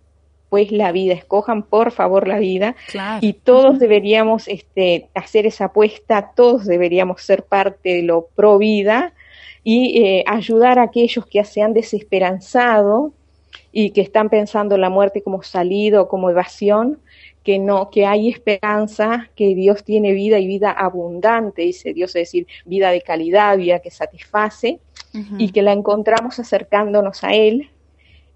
pues 0.49 0.71
la 0.71 0.91
vida, 0.91 1.13
escojan 1.13 1.63
por 1.63 1.91
favor 1.91 2.27
la 2.27 2.39
vida. 2.39 2.75
Y 3.21 3.33
todos 3.33 3.79
deberíamos 3.79 4.47
este, 4.47 5.09
hacer 5.13 5.45
esa 5.45 5.65
apuesta, 5.65 6.31
todos 6.35 6.65
deberíamos 6.65 7.21
ser 7.21 7.43
parte 7.43 7.95
de 7.95 8.03
lo 8.03 8.27
pro 8.35 8.57
vida 8.57 9.13
y 9.63 10.01
eh, 10.03 10.23
ayudar 10.27 10.79
a 10.79 10.83
aquellos 10.83 11.25
que 11.25 11.43
se 11.43 11.61
han 11.61 11.73
desesperanzado 11.73 13.13
y 13.71 13.91
que 13.91 14.01
están 14.01 14.29
pensando 14.29 14.77
la 14.77 14.89
muerte 14.89 15.21
como 15.21 15.43
salida 15.43 16.01
o 16.01 16.07
como 16.07 16.29
evasión, 16.29 16.99
que 17.43 17.59
no, 17.59 17.89
que 17.89 18.05
hay 18.05 18.29
esperanza, 18.29 19.29
que 19.35 19.55
Dios 19.55 19.83
tiene 19.83 20.13
vida 20.13 20.39
y 20.39 20.47
vida 20.47 20.71
abundante, 20.71 21.63
dice 21.63 21.93
Dios, 21.93 22.09
es 22.11 22.23
decir, 22.23 22.47
vida 22.65 22.91
de 22.91 23.01
calidad, 23.01 23.57
vida 23.57 23.79
que 23.79 23.91
satisface, 23.91 24.79
y 25.37 25.51
que 25.51 25.63
la 25.63 25.71
encontramos 25.71 26.37
acercándonos 26.37 27.23
a 27.23 27.33
Él, 27.33 27.71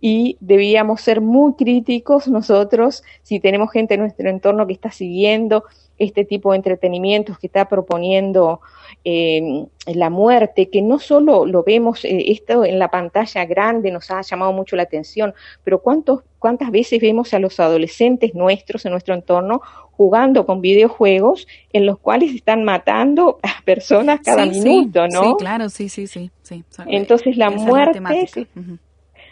y 0.01 0.35
debíamos 0.39 1.01
ser 1.01 1.21
muy 1.21 1.53
críticos 1.53 2.27
nosotros 2.27 3.03
si 3.21 3.39
tenemos 3.39 3.71
gente 3.71 3.93
en 3.93 4.01
nuestro 4.01 4.27
entorno 4.29 4.65
que 4.65 4.73
está 4.73 4.91
siguiendo 4.91 5.63
este 5.99 6.25
tipo 6.25 6.51
de 6.51 6.57
entretenimientos 6.57 7.37
que 7.37 7.45
está 7.45 7.69
proponiendo 7.69 8.59
eh, 9.05 9.65
la 9.85 10.09
muerte, 10.09 10.69
que 10.69 10.81
no 10.81 10.97
solo 10.97 11.45
lo 11.45 11.63
vemos 11.63 12.03
eh, 12.05 12.31
esto 12.31 12.65
en 12.65 12.79
la 12.79 12.89
pantalla 12.89 13.45
grande, 13.45 13.91
nos 13.91 14.09
ha 14.09 14.21
llamado 14.21 14.51
mucho 14.51 14.75
la 14.75 14.83
atención, 14.83 15.35
pero 15.63 15.83
¿cuántos, 15.83 16.21
cuántas 16.39 16.71
veces 16.71 16.99
vemos 16.99 17.35
a 17.35 17.39
los 17.39 17.59
adolescentes 17.59 18.33
nuestros 18.33 18.83
en 18.85 18.93
nuestro 18.93 19.13
entorno 19.13 19.61
jugando 19.91 20.47
con 20.47 20.61
videojuegos 20.61 21.47
en 21.71 21.85
los 21.85 21.99
cuales 21.99 22.33
están 22.33 22.63
matando 22.63 23.37
a 23.43 23.63
personas 23.63 24.21
cada 24.21 24.47
minuto, 24.47 25.07
¿no? 25.07 25.23
Sí, 25.23 25.33
claro, 25.37 25.69
sí, 25.69 25.89
sí, 25.89 26.07
sí. 26.07 26.31
sí. 26.41 26.63
Entonces 26.87 27.37
la 27.37 27.51
muerte 27.51 28.01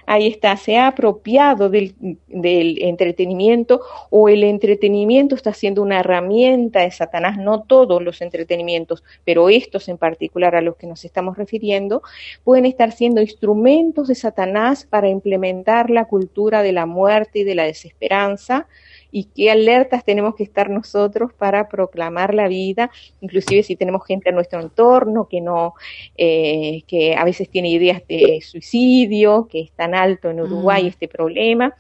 ahí 0.10 0.26
está, 0.26 0.58
se 0.58 0.76
ha 0.76 0.88
apropiado 0.88 1.69
del, 1.69 1.93
entretenimiento 2.28 3.82
o 4.10 4.28
el 4.28 4.43
entretenimiento 4.43 5.36
está 5.36 5.54
siendo 5.54 5.84
una 5.84 6.00
herramienta 6.00 6.80
de 6.80 6.89
Satanás, 6.89 7.38
no 7.38 7.62
todos 7.62 8.02
los 8.02 8.19
entretenimientos, 8.22 9.04
pero 9.24 9.50
estos 9.50 9.88
en 9.88 10.00
particular 10.00 10.56
a 10.56 10.62
los 10.62 10.78
que 10.78 10.88
nos 10.88 11.06
estamos 11.06 11.38
refiriendo, 11.38 12.02
pueden 12.43 12.65
estar 12.65 12.91
siendo 12.91 13.22
instrumentos 13.22 14.08
de 14.08 14.15
Satanás 14.15 14.88
para 14.89 15.10
implementar 15.10 15.91
la 15.91 16.06
cultura 16.06 16.63
de 16.63 16.72
la 16.72 16.88
muerte 16.88 17.39
y 17.39 17.43
de 17.43 17.54
la 17.54 17.65
desesperanza, 17.65 18.65
y 19.12 19.26
qué 19.26 19.52
alertas 19.52 20.04
tenemos 20.04 20.36
que 20.36 20.43
estar 20.43 20.69
nosotros 20.69 21.34
para 21.34 21.67
proclamar 21.67 22.34
la 22.34 22.48
vida, 22.48 22.91
inclusive 23.22 23.63
si 23.63 23.76
tenemos 23.76 24.06
gente 24.06 24.30
en 24.30 24.36
nuestro 24.36 24.60
entorno 24.60 25.28
que 25.28 25.41
no, 25.41 25.74
eh, 26.21 26.84
que 26.86 27.15
a 27.15 27.23
veces 27.23 27.49
tiene 27.49 27.69
ideas 27.69 28.01
de 28.10 28.41
suicidio, 28.41 29.47
que 29.49 29.62
es 29.62 29.71
tan 29.71 29.95
alto 29.95 30.29
en 30.29 30.41
Uruguay 30.41 30.84
mm. 30.84 30.88
este 30.88 31.08
problema, 31.08 31.73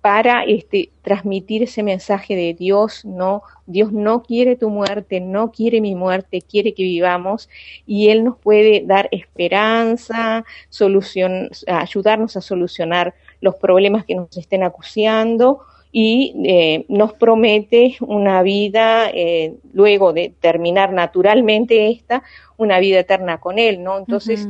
para 0.00 0.42
este, 0.42 0.90
transmitir 1.02 1.62
ese 1.62 1.84
mensaje 1.84 2.34
de 2.34 2.54
Dios, 2.54 3.04
no, 3.04 3.42
Dios 3.66 3.92
no 3.92 4.24
quiere 4.24 4.56
tu 4.56 4.68
muerte, 4.68 5.20
no 5.20 5.52
quiere 5.52 5.80
mi 5.80 5.94
muerte, 5.94 6.42
quiere 6.42 6.74
que 6.74 6.82
vivamos 6.82 7.48
y 7.86 8.08
Él 8.08 8.24
nos 8.24 8.36
puede 8.36 8.82
dar 8.84 9.08
esperanza, 9.12 10.44
solución, 10.70 11.50
ayudarnos 11.68 12.36
a 12.36 12.40
solucionar 12.40 13.14
los 13.40 13.54
problemas 13.54 14.04
que 14.04 14.16
nos 14.16 14.36
estén 14.36 14.64
acuciando 14.64 15.60
y 15.96 16.34
eh, 16.44 16.86
nos 16.88 17.12
promete 17.12 17.96
una 18.00 18.42
vida, 18.42 19.08
eh, 19.14 19.54
luego 19.72 20.12
de 20.12 20.34
terminar 20.40 20.92
naturalmente 20.92 21.88
esta, 21.88 22.24
una 22.56 22.80
vida 22.80 22.98
eterna 22.98 23.38
con 23.38 23.60
Él, 23.60 23.80
¿no? 23.80 23.98
Entonces, 23.98 24.48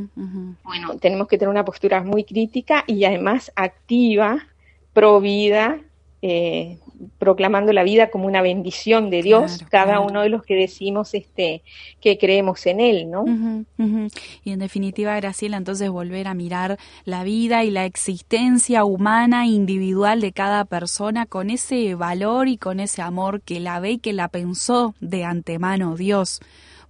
bueno, 0.63 0.97
tenemos 0.99 1.27
que 1.27 1.37
tener 1.37 1.51
una 1.51 1.63
postura 1.63 2.01
muy 2.01 2.23
crítica 2.23 2.83
y 2.87 3.05
además 3.05 3.51
activa, 3.55 4.47
pro 4.91 5.21
vida, 5.21 5.81
eh, 6.27 6.79
proclamando 7.19 7.71
la 7.71 7.83
vida 7.83 8.09
como 8.09 8.25
una 8.25 8.41
bendición 8.41 9.11
de 9.11 9.21
Dios, 9.21 9.59
cada 9.69 9.99
uno 9.99 10.23
de 10.23 10.29
los 10.29 10.41
que 10.41 10.55
decimos 10.55 11.13
este 11.13 11.61
que 12.01 12.17
creemos 12.17 12.65
en 12.65 12.79
él, 12.79 13.11
¿no? 13.11 13.25
Y 14.43 14.51
en 14.51 14.57
definitiva, 14.57 15.15
Graciela, 15.17 15.57
entonces 15.57 15.87
volver 15.91 16.27
a 16.27 16.33
mirar 16.33 16.79
la 17.03 17.23
vida 17.23 17.63
y 17.63 17.69
la 17.69 17.85
existencia 17.85 18.85
humana 18.85 19.45
individual 19.45 20.19
de 20.19 20.31
cada 20.31 20.65
persona 20.65 21.27
con 21.27 21.51
ese 21.51 21.93
valor 21.93 22.47
y 22.47 22.57
con 22.57 22.79
ese 22.79 23.03
amor 23.03 23.41
que 23.41 23.59
la 23.59 23.79
ve 23.79 23.91
y 23.91 23.97
que 23.99 24.13
la 24.13 24.27
pensó 24.27 24.95
de 24.99 25.25
antemano 25.25 25.95
Dios 25.95 26.41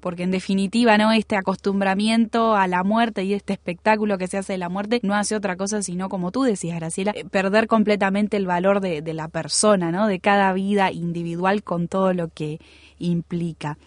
porque 0.05 0.21
en 0.21 0.29
definitiva, 0.29 0.99
¿no? 0.99 1.11
Este 1.11 1.35
acostumbramiento 1.35 2.55
a 2.55 2.67
la 2.67 2.83
muerte 2.83 3.23
y 3.23 3.33
este 3.33 3.53
espectáculo 3.53 4.19
que 4.19 4.27
se 4.27 4.37
hace 4.37 4.53
de 4.53 4.59
la 4.59 4.69
muerte 4.69 4.99
no 5.01 5.15
hace 5.15 5.35
otra 5.35 5.55
cosa 5.55 5.81
sino, 5.81 6.09
como 6.09 6.31
tú 6.31 6.43
decías, 6.43 6.75
Graciela, 6.75 7.11
eh, 7.15 7.25
perder 7.25 7.65
completamente 7.65 8.37
el 8.37 8.45
valor 8.45 8.81
de, 8.81 9.01
la 9.15 9.27
persona, 9.29 9.91
¿no? 9.91 10.05
De 10.05 10.19
cada 10.19 10.53
vida 10.53 10.91
individual 10.91 11.63
con 11.63 11.87
todo 11.87 12.13
lo 12.13 12.27
que 12.27 12.59
implica. 12.99 13.79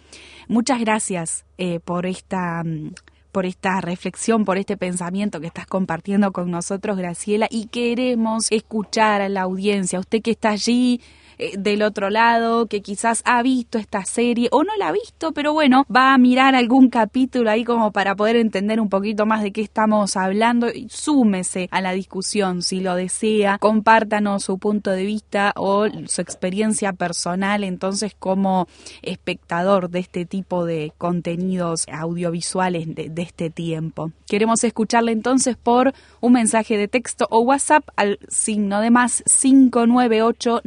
Muchas 0.48 0.80
gracias 0.80 1.44
eh, 1.56 1.78
por 1.78 2.04
esta 2.04 2.64
mm, 2.64 2.94
por 3.30 3.46
esta 3.46 3.80
reflexión, 3.80 4.44
por 4.44 4.58
este 4.58 4.76
pensamiento 4.76 5.40
que 5.40 5.46
estás 5.46 5.68
compartiendo 5.68 6.32
con 6.32 6.50
nosotros, 6.50 6.96
Graciela, 6.96 7.46
y 7.48 7.66
queremos 7.66 8.48
escuchar 8.50 9.20
a 9.20 9.28
la 9.28 9.42
audiencia, 9.42 10.00
usted 10.00 10.20
que 10.20 10.32
está 10.32 10.50
allí 10.50 11.00
eh, 11.38 11.56
del 11.56 11.82
otro 11.82 12.10
lado, 12.10 12.66
que 12.66 12.82
quizás 12.82 13.22
ha 13.24 13.42
visto 13.42 13.78
esta 13.78 14.04
serie 14.04 14.48
o 14.50 14.64
no 14.64 14.72
la 14.76 14.88
ha 14.88 14.92
visto, 14.92 15.32
pero 15.32 15.52
bueno, 15.52 15.86
va 15.94 16.12
a 16.12 16.18
mirar 16.18 16.54
algún 16.54 16.90
capítulo 16.90 17.50
ahí 17.50 17.64
como 17.64 17.92
para 17.92 18.16
poder 18.16 18.36
entender 18.36 18.80
un 18.80 18.88
poquito 18.88 19.26
más 19.26 19.42
de 19.42 19.52
qué 19.52 19.60
estamos 19.60 20.16
hablando 20.16 20.68
y 20.68 20.88
súmese 20.88 21.68
a 21.70 21.80
la 21.80 21.92
discusión 21.92 22.62
si 22.62 22.80
lo 22.80 22.94
desea, 22.94 23.58
compártanos 23.58 24.44
su 24.44 24.58
punto 24.58 24.90
de 24.90 25.04
vista 25.04 25.52
o 25.56 25.86
su 26.06 26.20
experiencia 26.20 26.92
personal 26.92 27.64
entonces 27.64 28.14
como 28.18 28.66
espectador 29.02 29.90
de 29.90 30.00
este 30.00 30.24
tipo 30.24 30.64
de 30.64 30.92
contenidos 30.98 31.86
audiovisuales 31.90 32.94
de, 32.94 33.08
de 33.10 33.22
este 33.22 33.50
tiempo. 33.50 34.10
Queremos 34.26 34.64
escucharle 34.64 35.12
entonces 35.12 35.56
por 35.56 35.92
un 36.20 36.32
mensaje 36.32 36.76
de 36.76 36.88
texto 36.88 37.26
o 37.30 37.40
WhatsApp 37.40 37.88
al 37.96 38.18
signo 38.28 38.80
de 38.80 38.90
más 38.90 39.22
598 39.40 40.62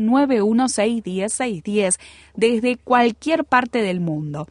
91 0.62 1.30
610 1.30 2.00
desde 2.36 2.78
cualquier 2.78 3.46
parte 3.46 3.82
del 3.82 4.00
mundo. 4.00 4.48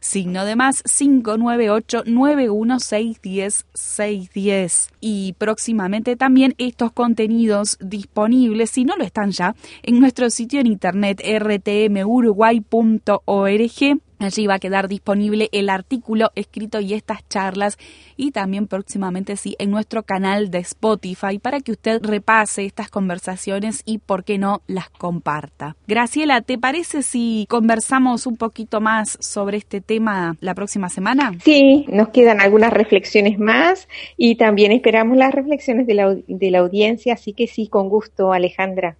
Signo 0.00 0.44
de 0.44 0.54
más 0.54 0.84
598 0.84 2.04
916 2.06 3.66
610 3.74 4.90
Y 5.00 5.34
próximamente 5.38 6.14
también 6.16 6.54
estos 6.58 6.92
contenidos 6.92 7.76
disponibles, 7.80 8.70
si 8.70 8.84
no 8.84 8.96
lo 8.96 9.02
están 9.04 9.32
ya, 9.32 9.56
en 9.82 9.98
nuestro 9.98 10.30
sitio 10.30 10.60
en 10.60 10.68
internet 10.68 11.20
rtmuruguay.org 11.20 14.07
Allí 14.18 14.46
va 14.46 14.54
a 14.54 14.58
quedar 14.58 14.88
disponible 14.88 15.48
el 15.52 15.68
artículo 15.68 16.30
escrito 16.34 16.80
y 16.80 16.94
estas 16.94 17.26
charlas 17.28 17.78
y 18.16 18.32
también 18.32 18.66
próximamente 18.66 19.36
sí 19.36 19.54
en 19.58 19.70
nuestro 19.70 20.02
canal 20.02 20.50
de 20.50 20.58
Spotify 20.58 21.38
para 21.38 21.60
que 21.60 21.72
usted 21.72 22.00
repase 22.02 22.64
estas 22.64 22.90
conversaciones 22.90 23.82
y 23.84 23.98
por 23.98 24.24
qué 24.24 24.38
no 24.38 24.62
las 24.66 24.90
comparta. 24.90 25.76
Graciela, 25.86 26.40
¿te 26.40 26.58
parece 26.58 27.02
si 27.02 27.46
conversamos 27.48 28.26
un 28.26 28.36
poquito 28.36 28.80
más 28.80 29.16
sobre 29.20 29.56
este 29.56 29.80
tema 29.80 30.36
la 30.40 30.54
próxima 30.54 30.88
semana? 30.88 31.32
Sí, 31.44 31.86
nos 31.88 32.08
quedan 32.08 32.40
algunas 32.40 32.72
reflexiones 32.72 33.38
más 33.38 33.88
y 34.16 34.34
también 34.34 34.72
esperamos 34.72 35.16
las 35.16 35.32
reflexiones 35.32 35.86
de 35.86 35.94
la, 35.94 36.16
de 36.26 36.50
la 36.50 36.58
audiencia, 36.58 37.14
así 37.14 37.32
que 37.32 37.46
sí, 37.46 37.68
con 37.68 37.88
gusto, 37.88 38.32
Alejandra. 38.32 38.96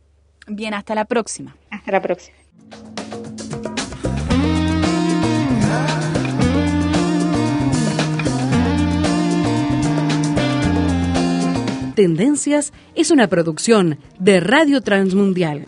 Bien, 0.47 0.75
hasta 0.75 0.95
la 0.95 1.05
próxima. 1.05 1.57
Hasta 1.71 1.93
la 1.93 2.01
próxima. 2.01 2.37
Tendencias 11.99 12.73
es 12.95 13.11
una 13.11 13.27
producción 13.27 13.99
de 14.21 14.39
Radio 14.39 14.83
Transmundial. 14.83 15.67